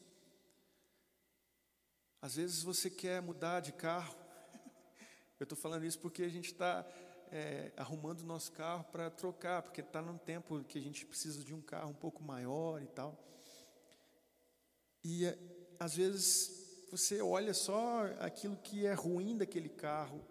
Às 2.20 2.37
vezes 2.37 2.62
você 2.62 2.90
quer 2.90 3.22
mudar 3.22 3.61
de 3.61 3.72
carro. 3.72 4.14
Eu 5.40 5.44
estou 5.44 5.56
falando 5.56 5.84
isso 5.84 5.98
porque 5.98 6.22
a 6.22 6.28
gente 6.28 6.52
está 6.52 6.87
é, 7.30 7.72
arrumando 7.76 8.20
o 8.20 8.26
nosso 8.26 8.52
carro 8.52 8.84
para 8.84 9.11
trocar, 9.11 9.62
porque 9.62 9.80
está 9.80 10.02
num 10.02 10.18
tempo 10.18 10.62
que 10.64 10.78
a 10.78 10.82
gente 10.82 11.06
precisa 11.06 11.42
de 11.42 11.54
um 11.54 11.61
carro 11.61 11.90
um 11.90 11.94
pouco 11.94 12.22
maior 12.22 12.82
e 12.82 12.87
tal. 12.87 13.16
E 15.04 15.26
é, 15.26 15.38
às 15.78 15.94
vezes 15.94 16.58
você 16.90 17.20
olha 17.20 17.53
só 17.53 18.05
aquilo 18.20 18.57
que 18.57 18.87
é 18.87 18.94
ruim 18.94 19.37
daquele 19.37 19.68
carro 19.68 20.24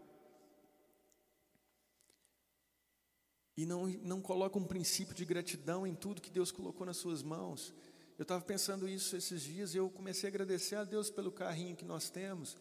e 3.56 3.66
não, 3.66 3.88
não 3.88 4.22
coloca 4.22 4.58
um 4.58 4.64
princípio 4.64 5.16
de 5.16 5.26
gratidão 5.26 5.86
em 5.86 5.96
tudo 5.96 6.22
que 6.22 6.30
Deus 6.30 6.52
colocou 6.52 6.86
nas 6.86 6.98
suas 6.98 7.24
mãos. 7.24 7.74
Eu 8.18 8.24
estava 8.24 8.44
pensando 8.44 8.88
isso 8.88 9.16
esses 9.16 9.42
dias 9.42 9.74
e 9.74 9.78
eu 9.78 9.90
comecei 9.90 10.28
a 10.28 10.32
agradecer 10.32 10.76
a 10.76 10.84
Deus 10.84 11.10
pelo 11.10 11.32
carrinho 11.32 11.76
que 11.76 11.86
nós 11.86 12.10
temos, 12.10 12.56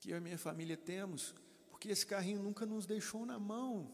que 0.00 0.10
eu 0.10 0.16
e 0.16 0.20
minha 0.20 0.38
família 0.38 0.76
temos, 0.76 1.34
porque 1.68 1.88
esse 1.88 2.06
carrinho 2.06 2.42
nunca 2.42 2.64
nos 2.64 2.86
deixou 2.86 3.26
na 3.26 3.38
mão. 3.38 3.90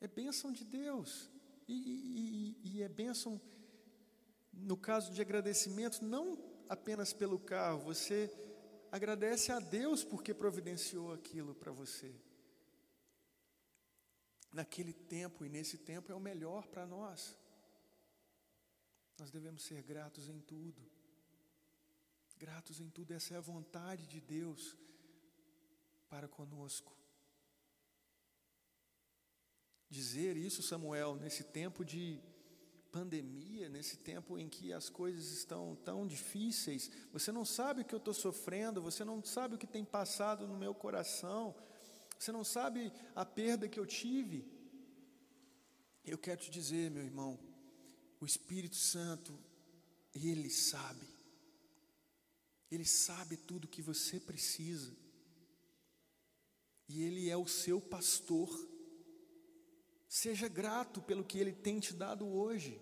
É 0.00 0.06
bênção 0.06 0.52
de 0.52 0.64
Deus. 0.64 1.30
E, 1.66 2.56
e, 2.62 2.76
e 2.76 2.82
é 2.82 2.88
bênção, 2.88 3.40
no 4.52 4.76
caso 4.76 5.12
de 5.12 5.20
agradecimento, 5.20 6.04
não 6.04 6.36
apenas 6.68 7.12
pelo 7.12 7.38
carro, 7.38 7.80
você 7.80 8.30
agradece 8.90 9.50
a 9.52 9.58
Deus 9.58 10.04
porque 10.04 10.32
providenciou 10.32 11.12
aquilo 11.12 11.54
para 11.54 11.72
você. 11.72 12.14
Naquele 14.52 14.92
tempo 14.92 15.44
e 15.44 15.48
nesse 15.48 15.78
tempo 15.78 16.12
é 16.12 16.14
o 16.14 16.20
melhor 16.20 16.68
para 16.68 16.86
nós. 16.86 17.36
Nós 19.18 19.30
devemos 19.30 19.62
ser 19.62 19.82
gratos 19.82 20.28
em 20.28 20.40
tudo. 20.40 20.82
Gratos 22.36 22.80
em 22.80 22.90
tudo, 22.90 23.12
essa 23.12 23.34
é 23.34 23.36
a 23.36 23.40
vontade 23.40 24.06
de 24.06 24.20
Deus 24.20 24.76
para 26.08 26.28
conosco. 26.28 26.96
Dizer 29.88 30.36
isso, 30.36 30.62
Samuel, 30.62 31.14
nesse 31.16 31.44
tempo 31.44 31.84
de 31.84 32.20
pandemia, 32.96 33.68
nesse 33.68 33.96
tempo 34.10 34.38
em 34.38 34.48
que 34.54 34.66
as 34.72 34.86
coisas 35.00 35.26
estão 35.38 35.62
tão 35.88 36.06
difíceis, 36.14 36.90
você 37.12 37.30
não 37.38 37.44
sabe 37.44 37.80
o 37.80 37.84
que 37.84 37.94
eu 37.98 38.02
estou 38.04 38.14
sofrendo, 38.26 38.86
você 38.88 39.02
não 39.10 39.18
sabe 39.36 39.54
o 39.54 39.58
que 39.62 39.74
tem 39.76 39.84
passado 39.84 40.46
no 40.46 40.56
meu 40.64 40.74
coração, 40.84 41.54
você 42.18 42.30
não 42.38 42.44
sabe 42.56 42.92
a 43.22 43.24
perda 43.24 43.68
que 43.68 43.80
eu 43.80 43.86
tive. 43.86 44.38
Eu 46.04 46.18
quero 46.18 46.40
te 46.44 46.50
dizer, 46.50 46.90
meu 46.90 47.04
irmão, 47.10 47.32
o 48.20 48.26
Espírito 48.32 48.76
Santo, 48.76 49.32
ele 50.14 50.50
sabe, 50.50 51.08
ele 52.70 52.84
sabe 52.84 53.36
tudo 53.36 53.64
o 53.64 53.72
que 53.74 53.82
você 53.90 54.20
precisa 54.20 54.92
e 56.88 57.02
Ele 57.02 57.30
é 57.30 57.36
o 57.36 57.46
seu 57.46 57.80
pastor. 57.80 58.48
Seja 60.08 60.48
grato 60.48 61.02
pelo 61.02 61.24
que 61.24 61.38
Ele 61.38 61.52
tem 61.52 61.80
te 61.80 61.94
dado 61.94 62.26
hoje. 62.26 62.80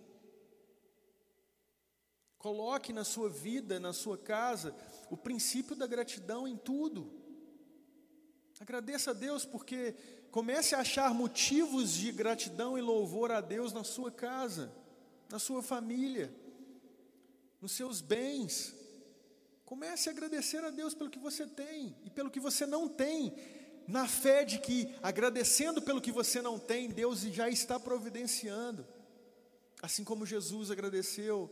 Coloque 2.42 2.92
na 2.92 3.04
sua 3.04 3.30
vida, 3.30 3.78
na 3.78 3.92
sua 3.92 4.18
casa, 4.18 4.74
o 5.08 5.16
princípio 5.16 5.76
da 5.76 5.86
gratidão 5.86 6.48
em 6.48 6.56
tudo. 6.56 7.08
Agradeça 8.58 9.12
a 9.12 9.14
Deus 9.14 9.44
porque 9.44 9.94
comece 10.28 10.74
a 10.74 10.80
achar 10.80 11.14
motivos 11.14 11.92
de 11.92 12.10
gratidão 12.10 12.76
e 12.76 12.80
louvor 12.80 13.30
a 13.30 13.40
Deus 13.40 13.72
na 13.72 13.84
sua 13.84 14.10
casa, 14.10 14.72
na 15.30 15.38
sua 15.38 15.62
família, 15.62 16.34
nos 17.60 17.70
seus 17.70 18.00
bens. 18.00 18.74
Comece 19.64 20.08
a 20.08 20.12
agradecer 20.12 20.64
a 20.64 20.70
Deus 20.70 20.94
pelo 20.96 21.10
que 21.10 21.20
você 21.20 21.46
tem 21.46 21.96
e 22.04 22.10
pelo 22.10 22.28
que 22.28 22.40
você 22.40 22.66
não 22.66 22.88
tem 22.88 23.36
na 23.86 24.08
fé 24.08 24.44
de 24.44 24.58
que, 24.58 24.92
agradecendo 25.00 25.80
pelo 25.80 26.00
que 26.00 26.10
você 26.10 26.42
não 26.42 26.58
tem, 26.58 26.88
Deus 26.88 27.20
já 27.20 27.48
está 27.48 27.78
providenciando. 27.78 28.84
Assim 29.80 30.02
como 30.02 30.26
Jesus 30.26 30.72
agradeceu 30.72 31.48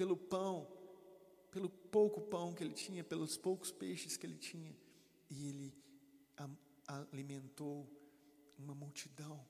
pelo 0.00 0.16
pão, 0.16 0.66
pelo 1.50 1.68
pouco 1.68 2.22
pão 2.22 2.54
que 2.54 2.64
ele 2.64 2.72
tinha, 2.72 3.04
pelos 3.04 3.36
poucos 3.36 3.70
peixes 3.70 4.16
que 4.16 4.24
ele 4.24 4.38
tinha, 4.38 4.74
e 5.28 5.46
ele 5.46 5.74
alimentou 6.86 7.86
uma 8.56 8.74
multidão. 8.74 9.46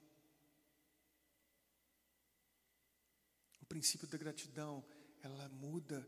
O 3.62 3.66
princípio 3.66 4.08
da 4.08 4.18
gratidão, 4.18 4.84
ela 5.22 5.48
muda 5.50 6.04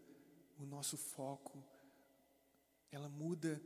o 0.58 0.66
nosso 0.66 0.96
foco, 0.96 1.64
ela 2.90 3.08
muda 3.08 3.62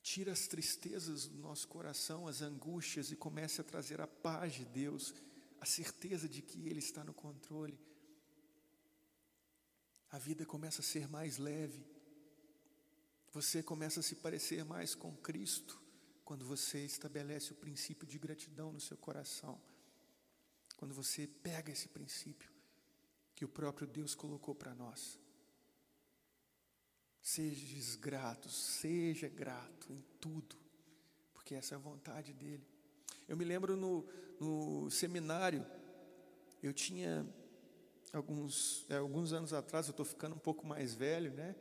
tira 0.00 0.32
as 0.32 0.46
tristezas 0.46 1.26
do 1.26 1.36
nosso 1.36 1.68
coração, 1.68 2.26
as 2.26 2.40
angústias 2.40 3.12
e 3.12 3.16
comece 3.16 3.60
a 3.60 3.64
trazer 3.64 4.00
a 4.00 4.06
paz 4.06 4.54
de 4.54 4.64
Deus, 4.64 5.14
a 5.60 5.66
certeza 5.66 6.26
de 6.26 6.40
que 6.40 6.66
Ele 6.66 6.78
está 6.78 7.04
no 7.04 7.12
controle. 7.12 7.78
A 10.14 10.18
vida 10.18 10.46
começa 10.46 10.80
a 10.80 10.84
ser 10.84 11.08
mais 11.08 11.38
leve, 11.38 11.84
você 13.32 13.64
começa 13.64 13.98
a 13.98 14.02
se 14.02 14.14
parecer 14.14 14.64
mais 14.64 14.94
com 14.94 15.12
Cristo 15.16 15.82
quando 16.24 16.44
você 16.44 16.84
estabelece 16.84 17.50
o 17.50 17.56
princípio 17.56 18.06
de 18.06 18.16
gratidão 18.16 18.72
no 18.72 18.78
seu 18.78 18.96
coração. 18.96 19.60
Quando 20.76 20.94
você 20.94 21.26
pega 21.26 21.72
esse 21.72 21.88
princípio 21.88 22.48
que 23.34 23.44
o 23.44 23.48
próprio 23.48 23.88
Deus 23.88 24.14
colocou 24.14 24.54
para 24.54 24.72
nós. 24.72 25.18
Seja 27.20 27.98
grato, 27.98 28.48
seja 28.48 29.28
grato 29.28 29.92
em 29.92 30.00
tudo, 30.20 30.56
porque 31.32 31.56
essa 31.56 31.74
é 31.74 31.76
a 31.76 31.80
vontade 31.80 32.32
dele. 32.32 32.64
Eu 33.26 33.36
me 33.36 33.44
lembro 33.44 33.74
no, 33.74 34.08
no 34.38 34.88
seminário, 34.92 35.66
eu 36.62 36.72
tinha 36.72 37.28
alguns, 38.16 38.86
é, 38.88 38.96
alguns 38.96 39.32
anos 39.32 39.52
atrás, 39.52 39.86
eu 39.86 39.90
estou 39.90 40.06
ficando 40.06 40.34
um 40.34 40.38
pouco 40.38 40.66
mais 40.66 40.94
velho, 40.94 41.32
né? 41.32 41.54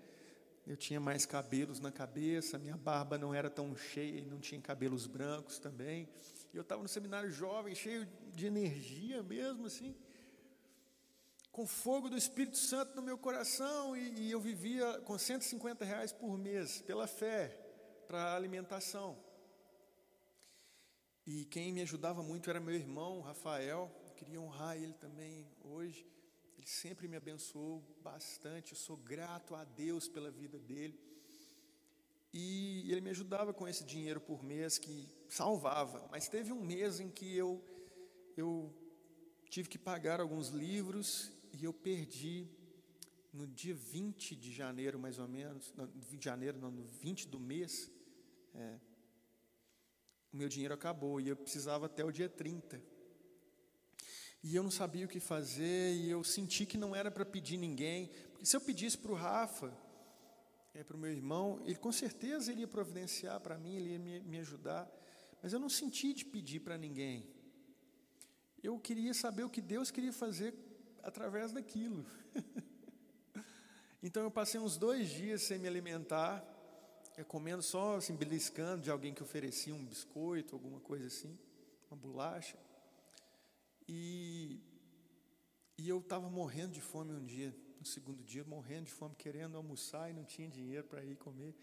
Eu 0.66 0.78
tinha 0.78 1.00
mais 1.00 1.26
cabelos 1.26 1.80
na 1.80 1.92
cabeça, 1.92 2.58
minha 2.58 2.78
barba 2.78 3.18
não 3.18 3.34
era 3.34 3.50
tão 3.50 3.76
cheia 3.76 4.20
e 4.20 4.26
não 4.26 4.39
tinha 4.39 4.62
cabelos 4.62 5.06
brancos 5.08 5.60
também. 5.60 6.08
E 6.54 6.58
eu 6.58 6.62
estava 6.62 6.82
no 6.82 6.88
seminário 6.88 7.32
jovem, 7.32 7.76
cheio 7.76 8.08
de 8.34 8.46
energia 8.46 9.22
mesmo, 9.22 9.66
assim 9.66 9.96
com 11.54 11.68
fogo 11.68 12.10
do 12.10 12.18
Espírito 12.18 12.58
Santo 12.58 12.96
no 12.96 13.02
meu 13.04 13.16
coração 13.16 13.96
e, 13.96 14.22
e 14.22 14.32
eu 14.32 14.42
vivia 14.42 15.00
com 15.02 15.16
150 15.16 15.86
reais 15.86 16.12
por 16.12 16.36
mês, 16.36 16.82
pela 16.82 17.06
fé, 17.06 17.56
para 18.08 18.36
alimentação. 18.36 19.16
E 21.28 21.46
quem 21.46 21.72
me 21.72 21.84
ajudava 21.84 22.24
muito 22.24 22.50
era 22.50 22.60
meu 22.60 22.74
irmão, 22.74 23.22
Rafael, 23.22 23.92
eu 24.04 24.12
queria 24.16 24.42
honrar 24.42 24.76
ele 24.76 24.94
também 24.94 25.48
hoje. 25.63 26.04
Ele 26.63 26.69
sempre 26.69 27.10
me 27.10 27.17
abençoou 27.17 27.84
bastante, 28.02 28.71
eu 28.71 28.78
sou 28.78 28.95
grato 28.95 29.54
a 29.54 29.65
Deus 29.65 30.08
pela 30.08 30.32
vida 30.32 30.58
dele. 30.58 30.97
E 32.34 32.89
ele 32.89 33.02
me 33.02 33.10
ajudava 33.10 33.54
com 33.54 33.67
esse 33.67 33.84
dinheiro 33.84 34.21
por 34.21 34.41
mês 34.41 34.78
que 34.78 35.10
salvava. 35.28 36.08
Mas 36.10 36.30
teve 36.30 36.54
um 36.54 36.62
mês 36.63 37.02
em 37.02 37.10
que 37.10 37.36
eu, 37.36 37.62
eu 38.38 38.73
tive 39.49 39.67
que 39.67 39.78
pagar 39.78 40.21
alguns 40.21 40.47
livros 40.47 41.34
e 41.52 41.65
eu 41.65 41.73
perdi 41.73 42.47
no 43.34 43.45
dia 43.45 43.76
20 43.76 44.34
de 44.34 44.54
janeiro, 44.54 44.97
mais 44.97 45.19
ou 45.19 45.28
menos, 45.28 45.73
no 45.73 45.86
20 45.86 46.17
de 46.17 46.23
janeiro, 46.23 46.58
não, 46.60 46.71
no 46.71 46.86
20 46.86 47.28
do 47.28 47.41
mês, 47.41 47.91
é, 48.56 48.80
o 50.32 50.38
meu 50.38 50.47
dinheiro 50.47 50.73
acabou 50.73 51.19
e 51.19 51.28
eu 51.28 51.36
precisava 51.36 51.88
até 51.88 52.06
o 52.06 52.12
dia 52.12 52.30
30. 52.30 52.82
E 54.43 54.58
eu 54.58 54.62
não 54.62 54.69
sabia 54.69 55.06
o 55.06 55.10
que 55.10 55.21
fazer 55.21 55.93
e 55.93 56.10
eu 56.10 56.21
senti 56.21 56.65
que 56.65 56.77
não 56.77 56.93
era 56.93 57.10
para 57.10 57.23
pedir 57.23 57.56
ninguém, 57.56 58.12
porque 58.32 58.45
se 58.45 58.56
eu 58.56 58.60
pedisse 58.60 58.97
para 58.97 59.13
o 59.13 59.15
Rafa, 59.15 59.73
é, 60.73 60.84
para 60.84 60.97
o 60.97 60.99
meu 60.99 61.12
irmão, 61.12 61.62
ele 61.63 61.77
com 61.77 61.93
certeza 61.93 62.51
iria 62.51 62.67
providenciar 62.67 63.39
para 63.39 63.58
mim, 63.58 63.75
ele 63.77 63.91
ia 63.91 63.99
me, 63.99 64.19
me 64.19 64.39
ajudar, 64.39 64.91
mas 65.41 65.53
eu 65.53 65.60
não 65.60 65.69
senti 65.69 66.13
de 66.13 66.25
pedir 66.25 66.60
para 66.60 66.77
ninguém. 66.77 67.25
Eu 68.62 68.77
queria 68.77 69.13
saber 69.13 69.43
o 69.43 69.49
que 69.49 69.62
Deus 69.62 69.91
queria 69.91 70.12
fazer 70.12 70.53
através 71.01 71.53
daquilo. 71.53 72.06
então 74.03 74.23
eu 74.23 74.32
passei 74.32 74.60
uns 74.60 74.75
dois 74.75 75.10
dias 75.10 75.41
sem 75.43 75.58
me 75.58 75.69
alimentar, 75.69 76.43
comendo 77.27 77.62
só 77.62 77.97
assim, 77.97 78.15
beliscando 78.15 78.82
de 78.82 78.91
alguém 78.91 79.13
que 79.13 79.23
oferecia 79.23 79.73
um 79.73 79.86
biscoito, 79.86 80.53
alguma 80.53 80.82
coisa 80.82 81.08
assim, 81.08 81.38
uma 81.89 81.97
bolacha. 81.97 82.58
E, 83.88 84.60
e 85.78 85.89
eu 85.89 86.00
estava 86.00 86.30
morrendo 86.30 86.74
de 86.74 86.82
fome 86.82 87.13
um 87.13 87.24
dia, 87.24 87.56
no 87.80 87.86
segundo 87.86 88.24
dia, 88.24 88.43
morrendo 88.43 88.86
de 88.86 88.91
fome, 88.91 89.15
querendo 89.15 89.58
almoçar 89.58 90.10
e 90.10 90.13
não 90.13 90.24
tinha 90.24 90.48
dinheiro 90.48 90.86
para 90.88 91.04
ir 91.04 91.15
comer. 91.17 91.56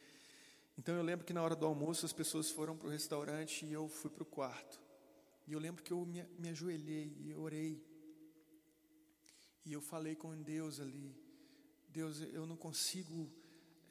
Então 0.76 0.94
eu 0.94 1.02
lembro 1.02 1.26
que 1.26 1.32
na 1.32 1.42
hora 1.42 1.56
do 1.56 1.66
almoço 1.66 2.06
as 2.06 2.12
pessoas 2.12 2.50
foram 2.50 2.76
para 2.76 2.88
o 2.88 2.90
restaurante 2.90 3.66
e 3.66 3.72
eu 3.72 3.88
fui 3.88 4.10
para 4.10 4.22
o 4.22 4.26
quarto. 4.26 4.80
E 5.46 5.52
eu 5.52 5.58
lembro 5.58 5.82
que 5.82 5.92
eu 5.92 6.04
me, 6.06 6.22
me 6.38 6.48
ajoelhei 6.50 7.16
e 7.18 7.34
orei. 7.34 7.84
E 9.64 9.72
eu 9.72 9.80
falei 9.80 10.14
com 10.14 10.40
Deus 10.42 10.80
ali: 10.80 11.14
Deus, 11.88 12.20
eu 12.20 12.46
não 12.46 12.56
consigo 12.56 13.30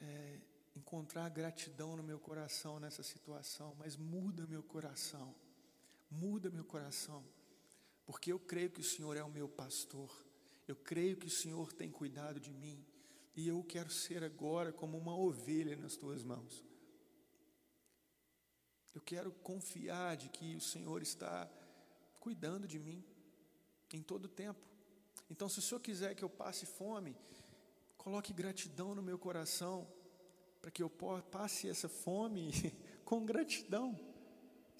é, 0.00 0.40
encontrar 0.74 1.28
gratidão 1.28 1.96
no 1.96 2.02
meu 2.02 2.18
coração 2.18 2.80
nessa 2.80 3.02
situação, 3.02 3.74
mas 3.78 3.96
muda 3.96 4.46
meu 4.46 4.62
coração, 4.62 5.34
muda 6.10 6.50
meu 6.50 6.64
coração, 6.64 7.24
porque 8.10 8.32
eu 8.32 8.40
creio 8.40 8.68
que 8.70 8.80
o 8.80 8.84
Senhor 8.84 9.16
é 9.16 9.22
o 9.22 9.30
meu 9.30 9.48
pastor, 9.48 10.10
eu 10.66 10.74
creio 10.74 11.16
que 11.16 11.28
o 11.28 11.30
Senhor 11.30 11.72
tem 11.72 11.88
cuidado 11.88 12.40
de 12.40 12.52
mim, 12.52 12.84
e 13.36 13.46
eu 13.46 13.62
quero 13.62 13.88
ser 13.88 14.24
agora 14.24 14.72
como 14.72 14.98
uma 14.98 15.16
ovelha 15.16 15.76
nas 15.76 15.94
tuas 15.94 16.24
mãos. 16.24 16.66
Eu 18.92 19.00
quero 19.00 19.30
confiar 19.30 20.16
de 20.16 20.28
que 20.28 20.56
o 20.56 20.60
Senhor 20.60 21.00
está 21.02 21.48
cuidando 22.18 22.66
de 22.66 22.80
mim 22.80 23.04
em 23.92 24.02
todo 24.02 24.24
o 24.24 24.28
tempo. 24.28 24.58
Então, 25.30 25.48
se 25.48 25.60
o 25.60 25.62
Senhor 25.62 25.78
quiser 25.78 26.16
que 26.16 26.24
eu 26.24 26.28
passe 26.28 26.66
fome, 26.66 27.16
coloque 27.96 28.32
gratidão 28.32 28.92
no 28.92 29.02
meu 29.02 29.20
coração, 29.20 29.86
para 30.60 30.72
que 30.72 30.82
eu 30.82 30.90
passe 31.30 31.68
essa 31.68 31.88
fome 31.88 32.50
com 33.06 33.24
gratidão, 33.24 33.96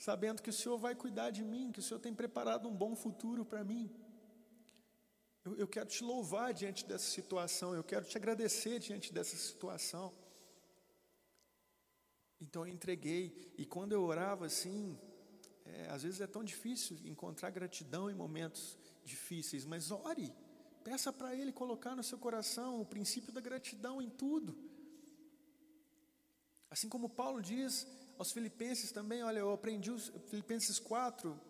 sabendo 0.01 0.41
que 0.41 0.49
o 0.49 0.53
Senhor 0.53 0.79
vai 0.79 0.95
cuidar 0.95 1.31
de 1.31 1.45
mim, 1.45 1.71
que 1.71 1.79
o 1.79 1.83
Senhor 1.83 2.01
tem 2.01 2.15
preparado 2.15 2.67
um 2.67 2.75
bom 2.75 2.97
futuro 2.97 3.45
para 3.45 3.63
mim. 3.63 3.85
Eu, 5.45 5.55
eu 5.57 5.69
quero 5.69 5.91
te 5.91 6.03
louvar 6.03 6.55
diante 6.55 6.87
dessa 6.87 7.05
situação, 7.05 7.75
eu 7.75 7.85
quero 7.85 8.07
te 8.07 8.17
agradecer 8.17 8.79
diante 8.79 9.13
dessa 9.13 9.37
situação. 9.37 10.11
Então 12.41 12.67
eu 12.67 12.73
entreguei, 12.73 13.53
e 13.59 13.67
quando 13.67 13.93
eu 13.93 14.03
orava 14.03 14.47
assim, 14.47 14.99
é, 15.67 15.91
às 15.91 16.03
vezes 16.03 16.23
é 16.23 16.27
tão 16.27 16.43
difícil 16.43 16.97
encontrar 17.05 17.51
gratidão 17.51 18.11
em 18.11 18.15
momentos 18.15 18.79
difíceis, 19.05 19.67
mas 19.67 19.91
ore, 19.91 20.33
peça 20.83 21.13
para 21.13 21.37
Ele 21.37 21.53
colocar 21.53 21.95
no 21.95 22.03
seu 22.03 22.19
coração 22.19 22.81
o 22.81 22.87
princípio 22.87 23.35
da 23.35 23.41
gratidão 23.43 24.01
em 24.01 24.09
tudo. 24.09 24.57
Assim 26.71 26.89
como 26.89 27.07
Paulo 27.07 27.43
diz 27.43 27.87
aos 28.21 28.33
Filipenses 28.33 28.93
também, 28.93 29.23
olha, 29.23 29.39
eu 29.39 29.51
aprendi 29.51 29.91
os 29.91 30.13
Filipenses 30.29 30.79
4, 30.79 31.41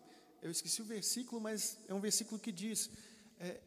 eu 0.41 0.53
esqueci 0.53 0.81
o 0.81 0.85
versículo, 0.85 1.41
mas 1.41 1.77
é 1.89 1.93
um 1.93 2.01
versículo 2.01 2.41
que 2.41 2.53
diz: 2.53 2.89
é, 3.41 3.61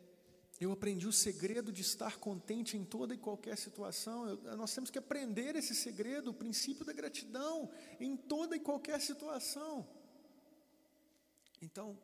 eu 0.57 0.71
aprendi 0.71 1.05
o 1.05 1.11
segredo 1.11 1.69
de 1.69 1.81
estar 1.81 2.17
contente 2.17 2.77
em 2.77 2.85
toda 2.85 3.13
e 3.13 3.17
qualquer 3.17 3.57
situação. 3.57 4.25
Eu, 4.29 4.55
nós 4.55 4.73
temos 4.73 4.89
que 4.89 4.97
aprender 4.97 5.53
esse 5.57 5.75
segredo, 5.75 6.31
o 6.31 6.33
princípio 6.33 6.85
da 6.85 6.93
gratidão, 6.93 7.69
em 7.99 8.15
toda 8.15 8.55
e 8.55 8.59
qualquer 8.61 9.01
situação. 9.01 9.85
Então, 11.61 11.99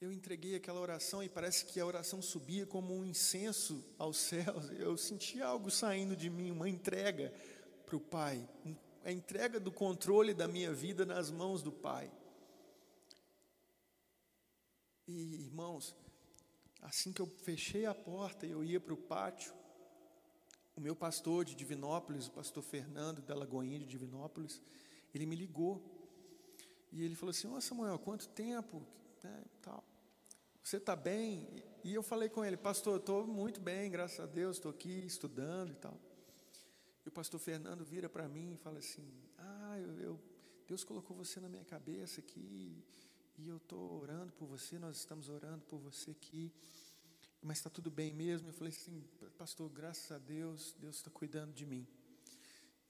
eu 0.00 0.12
entreguei 0.12 0.54
aquela 0.54 0.78
oração 0.78 1.24
e 1.24 1.28
parece 1.28 1.64
que 1.64 1.80
a 1.80 1.86
oração 1.86 2.22
subia 2.22 2.64
como 2.64 2.96
um 2.96 3.04
incenso 3.04 3.84
aos 3.98 4.18
céus. 4.18 4.70
Eu 4.78 4.96
senti 4.96 5.42
algo 5.42 5.72
saindo 5.72 6.14
de 6.14 6.30
mim, 6.30 6.52
uma 6.52 6.68
entrega 6.68 7.34
para 7.84 7.96
o 7.96 8.00
Pai, 8.00 8.48
a 9.04 9.12
entrega 9.12 9.60
do 9.60 9.70
controle 9.70 10.34
da 10.34 10.48
minha 10.48 10.72
vida 10.72 11.04
nas 11.04 11.30
mãos 11.30 11.62
do 11.62 11.70
Pai. 11.70 12.10
E, 15.06 15.34
irmãos, 15.44 15.94
Assim 16.84 17.14
que 17.14 17.22
eu 17.22 17.26
fechei 17.26 17.86
a 17.86 17.94
porta 17.94 18.46
e 18.46 18.50
eu 18.50 18.62
ia 18.62 18.78
para 18.78 18.92
o 18.92 18.96
pátio, 18.96 19.54
o 20.76 20.80
meu 20.82 20.94
pastor 20.94 21.42
de 21.42 21.54
Divinópolis, 21.54 22.26
o 22.26 22.30
pastor 22.30 22.62
Fernando 22.62 23.22
da 23.22 23.34
Lagoinha 23.34 23.78
de 23.78 23.86
Divinópolis, 23.86 24.60
ele 25.14 25.24
me 25.24 25.34
ligou. 25.34 25.82
E 26.92 27.02
ele 27.02 27.14
falou 27.14 27.30
assim: 27.30 27.48
Ô 27.48 27.54
oh, 27.54 27.60
Samuel, 27.60 27.98
quanto 27.98 28.28
tempo? 28.28 28.86
É, 29.24 29.44
tal. 29.62 29.82
Você 30.62 30.76
está 30.76 30.94
bem? 30.94 31.48
E 31.82 31.94
eu 31.94 32.02
falei 32.02 32.28
com 32.28 32.44
ele: 32.44 32.56
Pastor, 32.56 33.00
estou 33.00 33.26
muito 33.26 33.62
bem, 33.62 33.90
graças 33.90 34.20
a 34.20 34.26
Deus, 34.26 34.58
estou 34.58 34.70
aqui 34.70 35.06
estudando 35.06 35.72
e 35.72 35.76
tal. 35.76 35.98
E 37.04 37.08
o 37.08 37.12
pastor 37.12 37.38
Fernando 37.38 37.84
vira 37.84 38.08
para 38.08 38.28
mim 38.28 38.52
e 38.52 38.56
fala 38.56 38.78
assim: 38.78 39.06
Ah, 39.38 39.78
eu, 39.78 39.98
eu, 40.00 40.20
Deus 40.66 40.84
colocou 40.84 41.16
você 41.16 41.40
na 41.40 41.48
minha 41.48 41.64
cabeça 41.64 42.20
aqui 42.20 42.82
e 43.36 43.48
eu 43.48 43.56
estou 43.56 44.00
orando 44.00 44.32
por 44.32 44.46
você, 44.46 44.78
nós 44.78 44.96
estamos 44.96 45.28
orando 45.28 45.64
por 45.64 45.78
você 45.78 46.12
aqui, 46.12 46.52
mas 47.42 47.58
está 47.58 47.68
tudo 47.68 47.90
bem 47.90 48.12
mesmo? 48.12 48.48
Eu 48.48 48.52
falei 48.52 48.72
assim, 48.72 49.04
pastor, 49.36 49.68
graças 49.70 50.10
a 50.12 50.18
Deus, 50.18 50.74
Deus 50.78 50.96
está 50.96 51.10
cuidando 51.10 51.52
de 51.52 51.66
mim. 51.66 51.86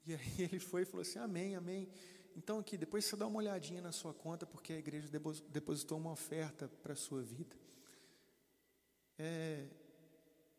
E 0.05 0.13
aí 0.13 0.35
ele 0.39 0.59
foi 0.59 0.83
e 0.83 0.85
falou 0.85 1.01
assim, 1.01 1.19
amém, 1.19 1.55
amém. 1.55 1.89
Então 2.35 2.59
aqui, 2.59 2.77
depois 2.77 3.05
você 3.05 3.15
dá 3.15 3.27
uma 3.27 3.37
olhadinha 3.37 3.81
na 3.81 3.91
sua 3.91 4.13
conta, 4.13 4.45
porque 4.45 4.73
a 4.73 4.77
igreja 4.77 5.09
depositou 5.49 5.97
uma 5.97 6.11
oferta 6.11 6.67
para 6.67 6.93
a 6.93 6.95
sua 6.95 7.21
vida. 7.21 7.55
É, 9.17 9.67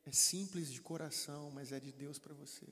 é 0.05 0.13
simples 0.13 0.73
de 0.73 0.81
coração, 0.81 1.51
mas 1.51 1.73
é 1.73 1.79
de 1.79 1.93
Deus 1.93 2.19
para 2.19 2.35
você. 2.35 2.67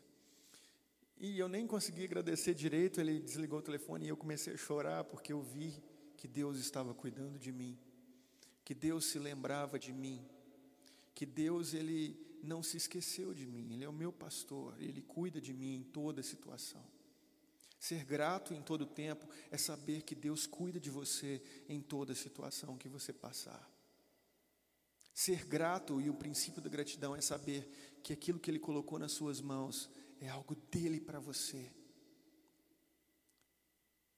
E 1.17 1.39
eu 1.39 1.49
nem 1.49 1.67
consegui 1.67 2.05
agradecer 2.05 2.55
direito, 2.55 3.01
ele 3.01 3.21
desligou 3.21 3.61
o 3.61 3.63
telefone 3.63 4.07
e 4.07 4.09
eu 4.09 4.17
comecei 4.17 4.55
a 4.55 4.57
chorar, 4.57 5.05
porque 5.05 5.33
eu 5.33 5.41
vi 5.41 5.83
que 6.17 6.27
Deus 6.27 6.59
estava 6.59 6.95
cuidando 6.95 7.39
de 7.39 7.53
mim, 7.53 7.79
que 8.65 8.75
Deus 8.75 9.07
se 9.07 9.19
lembrava 9.19 9.79
de 9.79 9.93
mim, 9.93 10.27
que 11.15 11.25
Deus 11.25 11.73
ele 11.75 12.19
não 12.43 12.63
se 12.63 12.77
esqueceu 12.77 13.33
de 13.33 13.47
mim, 13.47 13.73
ele 13.73 13.85
é 13.85 13.89
o 13.89 13.93
meu 13.93 14.13
pastor, 14.13 14.75
ele 14.81 15.01
cuida 15.01 15.41
de 15.41 15.53
mim 15.53 15.77
em 15.77 15.83
toda 15.83 16.23
situação. 16.23 16.85
Ser 17.79 18.05
grato 18.05 18.55
em 18.55 18.63
todo 18.63 18.87
tempo 18.87 19.29
é 19.51 19.59
saber 19.59 20.03
que 20.03 20.15
Deus 20.15 20.47
cuida 20.47 20.81
de 20.81 20.91
você 20.91 21.43
em 21.69 21.81
toda 21.81 22.15
situação 22.15 22.79
que 22.79 22.89
você 22.89 23.13
passar. 23.13 23.71
Ser 25.13 25.45
grato 25.45 26.01
e 26.01 26.11
o 26.11 26.15
princípio 26.15 26.63
da 26.63 26.69
gratidão 26.69 27.15
é 27.15 27.21
saber 27.21 27.69
que 28.03 28.13
aquilo 28.13 28.41
que 28.41 28.51
Ele 28.51 28.59
colocou 28.59 28.99
nas 28.99 29.13
suas 29.13 29.41
mãos 29.41 29.91
é 30.25 30.29
algo 30.29 30.55
dele 30.55 31.01
para 31.01 31.21
você 31.21 31.71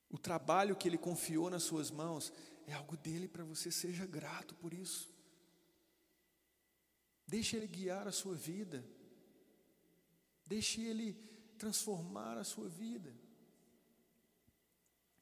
o 0.09 0.19
trabalho 0.19 0.77
que 0.77 0.89
Ele 0.89 0.99
confiou 0.99 1.51
nas 1.51 1.63
suas 1.63 1.91
mãos 1.91 2.33
é 2.67 2.73
algo 2.73 2.97
dele 2.97 3.29
para 3.29 3.45
você, 3.45 3.71
seja 3.71 4.07
grato 4.07 4.55
por 4.55 4.73
isso. 4.73 5.15
Deixe 7.27 7.57
Ele 7.57 7.67
guiar 7.67 8.07
a 8.07 8.13
sua 8.13 8.35
vida, 8.35 8.85
deixe 10.47 10.81
Ele 10.81 11.13
transformar 11.59 12.39
a 12.39 12.45
sua 12.45 12.69
vida. 12.69 13.15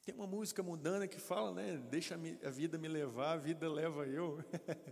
Tem 0.03 0.13
uma 0.13 0.27
música 0.27 0.61
mundana 0.61 1.07
que 1.07 1.19
fala, 1.19 1.51
né? 1.51 1.77
Deixa 1.89 2.15
a 2.15 2.49
vida 2.49 2.77
me 2.77 2.87
levar, 2.87 3.33
a 3.33 3.37
vida 3.37 3.67
leva 3.67 4.05
eu. 4.05 4.37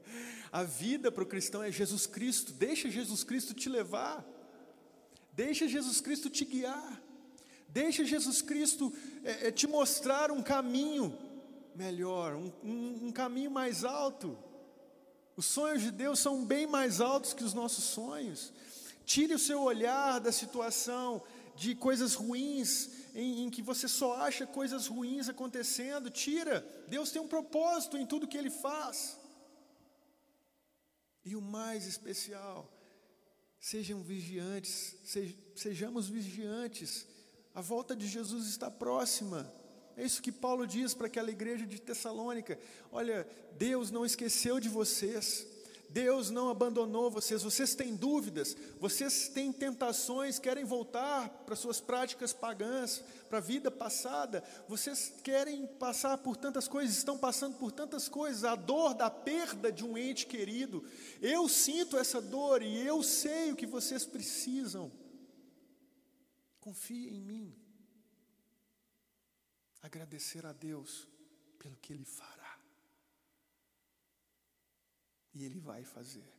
a 0.51 0.63
vida 0.63 1.12
para 1.12 1.23
o 1.23 1.27
cristão 1.27 1.62
é 1.62 1.71
Jesus 1.71 2.08
Cristo. 2.08 2.51
Deixa 2.51 2.89
Jesus 2.89 3.23
Cristo 3.23 3.53
te 3.53 3.69
levar. 3.69 4.25
Deixa 5.33 5.67
Jesus 5.67 5.99
Cristo 5.99 6.29
te 6.29 6.45
guiar. 6.45 7.01
Deixa 7.67 8.05
Jesus 8.05 8.41
Cristo 8.41 8.93
é, 9.23 9.47
é, 9.47 9.51
te 9.51 9.65
mostrar 9.65 10.31
um 10.31 10.43
caminho 10.43 11.17
melhor, 11.75 12.35
um, 12.35 12.51
um, 12.63 13.07
um 13.07 13.11
caminho 13.11 13.49
mais 13.49 13.83
alto. 13.83 14.37
Os 15.35 15.45
sonhos 15.45 15.81
de 15.81 15.89
Deus 15.89 16.19
são 16.19 16.45
bem 16.45 16.67
mais 16.67 17.01
altos 17.01 17.33
que 17.33 17.43
os 17.43 17.53
nossos 17.53 17.83
sonhos. 17.85 18.53
Tire 19.05 19.33
o 19.33 19.39
seu 19.39 19.61
olhar 19.61 20.19
da 20.19 20.31
situação 20.31 21.21
de 21.55 21.75
coisas 21.75 22.13
ruins, 22.13 22.89
em, 23.15 23.45
em, 23.45 23.49
que 23.49 23.61
você 23.61 23.87
só 23.87 24.17
acha 24.17 24.45
coisas 24.45 24.87
ruins 24.87 25.27
acontecendo. 25.27 26.09
Tira. 26.09 26.61
Deus 26.87 27.11
tem 27.11 27.21
um 27.21 27.27
propósito 27.27 27.97
em 27.97 28.05
tudo 28.05 28.27
que 28.27 28.37
Ele 28.37 28.49
faz. 28.49 29.19
E 31.25 31.35
o 31.35 31.41
mais 31.41 31.87
especial, 31.87 32.69
sejam 33.63 34.02
vigiantes, 34.04 34.93
sejamos 35.56 36.10
vigiantes 36.10 37.08
a 37.56 37.62
volta 37.62 37.95
de 37.95 38.08
Jesus 38.08 38.47
está 38.47 38.71
próxima. 38.71 39.52
É 39.95 40.04
isso 40.04 40.23
que 40.23 40.32
Paulo 40.32 40.65
diz 40.65 40.95
para 40.95 41.06
aquela 41.06 41.30
igreja 41.30 41.68
de 41.68 41.80
Tessalônica. 41.80 42.59
Olha, 42.91 43.28
Deus 43.57 43.91
não 43.91 44.03
esqueceu 44.05 44.59
de 44.59 44.68
vocês. 44.68 45.45
Deus 45.93 46.31
não 46.31 46.49
abandonou 46.49 47.11
vocês. 47.11 47.43
Vocês 47.43 47.75
têm 47.75 47.95
dúvidas, 47.95 48.57
vocês 48.79 49.29
têm 49.29 49.53
tentações, 49.53 50.39
querem 50.39 50.65
voltar 50.65 51.29
para 51.45 51.55
suas 51.55 51.79
práticas 51.79 52.33
pagãs, 52.33 53.03
para 53.29 53.37
a 53.37 53.41
vida 53.41 53.69
passada. 53.69 54.43
Vocês 54.67 55.13
querem 55.23 55.67
passar 55.67 56.17
por 56.17 56.35
tantas 56.35 56.67
coisas, 56.67 56.97
estão 56.97 57.15
passando 57.15 57.57
por 57.59 57.71
tantas 57.71 58.09
coisas. 58.09 58.43
A 58.43 58.55
dor 58.55 58.95
da 58.95 59.11
perda 59.11 59.71
de 59.71 59.85
um 59.85 59.95
ente 59.95 60.25
querido. 60.25 60.83
Eu 61.21 61.47
sinto 61.47 61.95
essa 61.95 62.19
dor 62.19 62.63
e 62.63 62.81
eu 62.87 63.03
sei 63.03 63.51
o 63.51 63.55
que 63.55 63.67
vocês 63.67 64.03
precisam. 64.03 64.91
Confie 66.59 67.09
em 67.09 67.21
mim. 67.21 67.55
Agradecer 69.79 70.43
a 70.43 70.53
Deus 70.53 71.07
pelo 71.59 71.77
que 71.77 71.93
Ele 71.93 72.05
fará. 72.05 72.42
E 75.34 75.43
Ele 75.43 75.59
vai 75.59 75.84
fazer. 75.84 76.31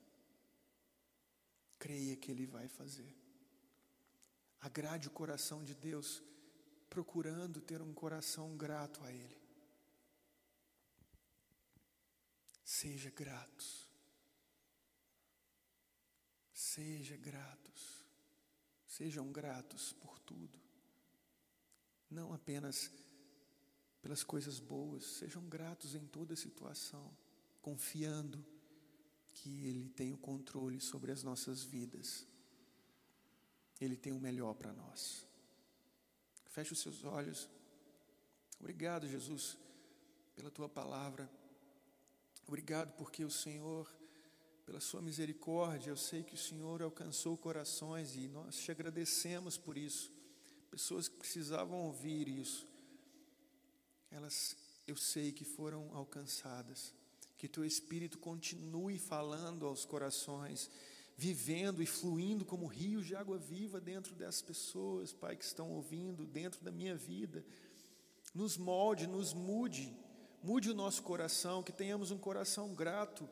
Creia 1.78 2.16
que 2.16 2.30
Ele 2.30 2.46
vai 2.46 2.68
fazer. 2.68 3.14
Agrade 4.60 5.08
o 5.08 5.10
coração 5.10 5.62
de 5.62 5.74
Deus 5.74 6.22
procurando 6.88 7.60
ter 7.60 7.82
um 7.82 7.92
coração 7.92 8.56
grato 8.56 9.02
a 9.04 9.12
Ele. 9.12 9.36
Seja 12.64 13.10
gratos. 13.10 13.88
Seja 16.52 17.16
gratos. 17.16 18.04
Sejam 18.86 19.30
gratos 19.32 19.92
por 19.92 20.18
tudo. 20.20 20.58
Não 22.08 22.32
apenas 22.32 22.90
pelas 24.00 24.22
coisas 24.22 24.60
boas, 24.60 25.04
sejam 25.04 25.42
gratos 25.48 25.94
em 25.94 26.06
toda 26.06 26.36
situação, 26.36 27.10
confiando 27.60 28.44
que 29.34 29.66
Ele 29.66 29.88
tem 29.90 30.12
o 30.12 30.16
controle 30.16 30.80
sobre 30.80 31.12
as 31.12 31.22
nossas 31.22 31.62
vidas. 31.62 32.26
Ele 33.80 33.96
tem 33.96 34.12
o 34.12 34.20
melhor 34.20 34.54
para 34.54 34.72
nós. 34.72 35.26
Feche 36.46 36.72
os 36.72 36.80
seus 36.80 37.04
olhos. 37.04 37.50
Obrigado, 38.60 39.08
Jesus, 39.08 39.58
pela 40.36 40.50
tua 40.50 40.68
palavra. 40.68 41.28
Obrigado 42.46 42.92
porque 42.96 43.24
o 43.24 43.30
Senhor, 43.30 43.90
pela 44.64 44.80
sua 44.80 45.02
misericórdia, 45.02 45.90
eu 45.90 45.96
sei 45.96 46.22
que 46.22 46.34
o 46.34 46.38
Senhor 46.38 46.80
alcançou 46.82 47.36
corações 47.36 48.14
e 48.14 48.28
nós 48.28 48.56
te 48.56 48.70
agradecemos 48.70 49.58
por 49.58 49.76
isso. 49.76 50.12
Pessoas 50.70 51.08
que 51.08 51.16
precisavam 51.16 51.78
ouvir 51.78 52.28
isso, 52.28 52.66
elas, 54.10 54.56
eu 54.86 54.96
sei 54.96 55.32
que 55.32 55.44
foram 55.44 55.94
alcançadas. 55.94 56.94
Que 57.36 57.48
teu 57.48 57.64
Espírito 57.64 58.18
continue 58.18 58.98
falando 58.98 59.66
aos 59.66 59.84
corações 59.84 60.70
vivendo 61.16 61.82
e 61.82 61.86
fluindo 61.86 62.44
como 62.44 62.66
rios 62.66 63.06
de 63.06 63.14
água 63.14 63.38
viva 63.38 63.80
dentro 63.80 64.14
das 64.14 64.42
pessoas, 64.42 65.12
Pai, 65.12 65.36
que 65.36 65.44
estão 65.44 65.70
ouvindo, 65.70 66.26
dentro 66.26 66.62
da 66.62 66.72
minha 66.72 66.96
vida. 66.96 67.44
Nos 68.34 68.56
molde, 68.56 69.06
nos 69.06 69.32
mude, 69.32 69.96
mude 70.42 70.70
o 70.70 70.74
nosso 70.74 71.02
coração, 71.02 71.62
que 71.62 71.72
tenhamos 71.72 72.10
um 72.10 72.18
coração 72.18 72.74
grato 72.74 73.28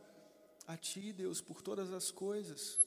a 0.67 0.77
Ti, 0.77 1.13
Deus, 1.13 1.41
por 1.41 1.61
todas 1.61 1.93
as 1.93 2.11
coisas. 2.11 2.79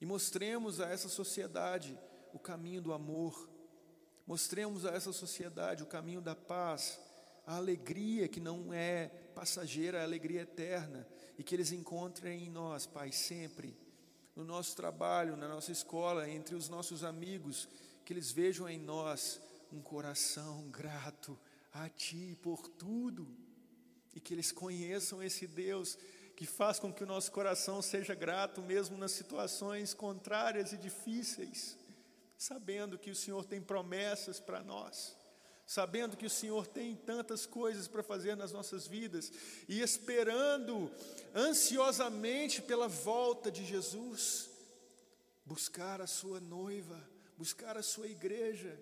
E 0.00 0.06
mostremos 0.06 0.80
a 0.80 0.88
essa 0.88 1.08
sociedade 1.08 1.98
o 2.32 2.38
caminho 2.38 2.80
do 2.80 2.94
amor, 2.94 3.48
mostremos 4.26 4.86
a 4.86 4.90
essa 4.90 5.12
sociedade 5.12 5.82
o 5.82 5.86
caminho 5.86 6.22
da 6.22 6.34
paz, 6.34 6.98
a 7.46 7.56
alegria 7.56 8.28
que 8.28 8.40
não 8.40 8.72
é 8.72 9.08
passageira, 9.34 10.00
a 10.00 10.04
alegria 10.04 10.42
eterna, 10.42 11.06
e 11.38 11.42
que 11.42 11.54
eles 11.54 11.72
encontrem 11.72 12.44
em 12.44 12.50
nós, 12.50 12.86
Pai, 12.86 13.10
sempre, 13.10 13.76
no 14.36 14.44
nosso 14.44 14.76
trabalho, 14.76 15.36
na 15.36 15.48
nossa 15.48 15.72
escola, 15.72 16.28
entre 16.28 16.54
os 16.54 16.68
nossos 16.68 17.02
amigos, 17.02 17.68
que 18.04 18.12
eles 18.12 18.30
vejam 18.30 18.68
em 18.68 18.78
nós 18.78 19.40
um 19.72 19.80
coração 19.80 20.68
grato 20.70 21.38
a 21.72 21.88
Ti 21.88 22.38
por 22.42 22.68
tudo, 22.68 23.26
e 24.14 24.20
que 24.20 24.34
eles 24.34 24.52
conheçam 24.52 25.22
esse 25.22 25.46
Deus 25.46 25.98
que 26.36 26.46
faz 26.46 26.78
com 26.78 26.92
que 26.92 27.02
o 27.02 27.06
nosso 27.06 27.32
coração 27.32 27.80
seja 27.80 28.14
grato 28.14 28.62
mesmo 28.62 28.96
nas 28.96 29.12
situações 29.12 29.94
contrárias 29.94 30.72
e 30.72 30.76
difíceis, 30.76 31.78
sabendo 32.36 32.98
que 32.98 33.10
o 33.10 33.16
Senhor 33.16 33.44
tem 33.44 33.60
promessas 33.60 34.38
para 34.38 34.62
nós 34.62 35.16
sabendo 35.72 36.18
que 36.18 36.26
o 36.26 36.30
Senhor 36.30 36.66
tem 36.66 36.94
tantas 36.94 37.46
coisas 37.46 37.88
para 37.88 38.02
fazer 38.02 38.36
nas 38.36 38.52
nossas 38.52 38.86
vidas 38.86 39.32
e 39.66 39.80
esperando 39.80 40.92
ansiosamente 41.34 42.60
pela 42.60 42.88
volta 42.88 43.50
de 43.50 43.64
Jesus, 43.64 44.50
buscar 45.46 46.02
a 46.02 46.06
sua 46.06 46.40
noiva, 46.40 47.02
buscar 47.38 47.78
a 47.78 47.82
sua 47.82 48.06
igreja, 48.06 48.78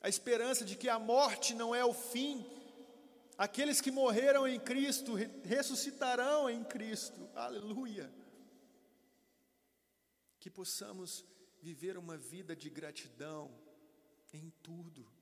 a 0.00 0.08
esperança 0.08 0.64
de 0.64 0.74
que 0.74 0.88
a 0.88 0.98
morte 0.98 1.52
não 1.54 1.74
é 1.74 1.84
o 1.84 1.92
fim, 1.92 2.46
aqueles 3.36 3.78
que 3.78 3.90
morreram 3.90 4.48
em 4.48 4.58
Cristo 4.58 5.12
ressuscitarão 5.44 6.48
em 6.48 6.64
Cristo, 6.64 7.28
aleluia. 7.34 8.10
Que 10.40 10.48
possamos 10.48 11.26
viver 11.60 11.98
uma 11.98 12.16
vida 12.16 12.56
de 12.56 12.70
gratidão 12.70 13.50
em 14.32 14.50
tudo 14.62 15.17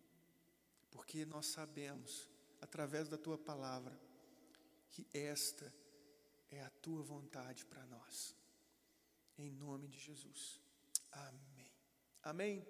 porque 0.96 1.26
nós 1.26 1.44
sabemos, 1.48 2.26
através 2.58 3.06
da 3.06 3.18
tua 3.18 3.36
palavra, 3.36 4.00
que 4.90 5.06
esta 5.12 5.70
é 6.50 6.62
a 6.62 6.70
tua 6.70 7.02
vontade 7.02 7.66
para 7.66 7.84
nós. 7.84 8.34
Em 9.36 9.50
nome 9.50 9.88
de 9.88 9.98
Jesus. 9.98 10.58
Amém. 11.12 11.70
Amém. 12.22 12.66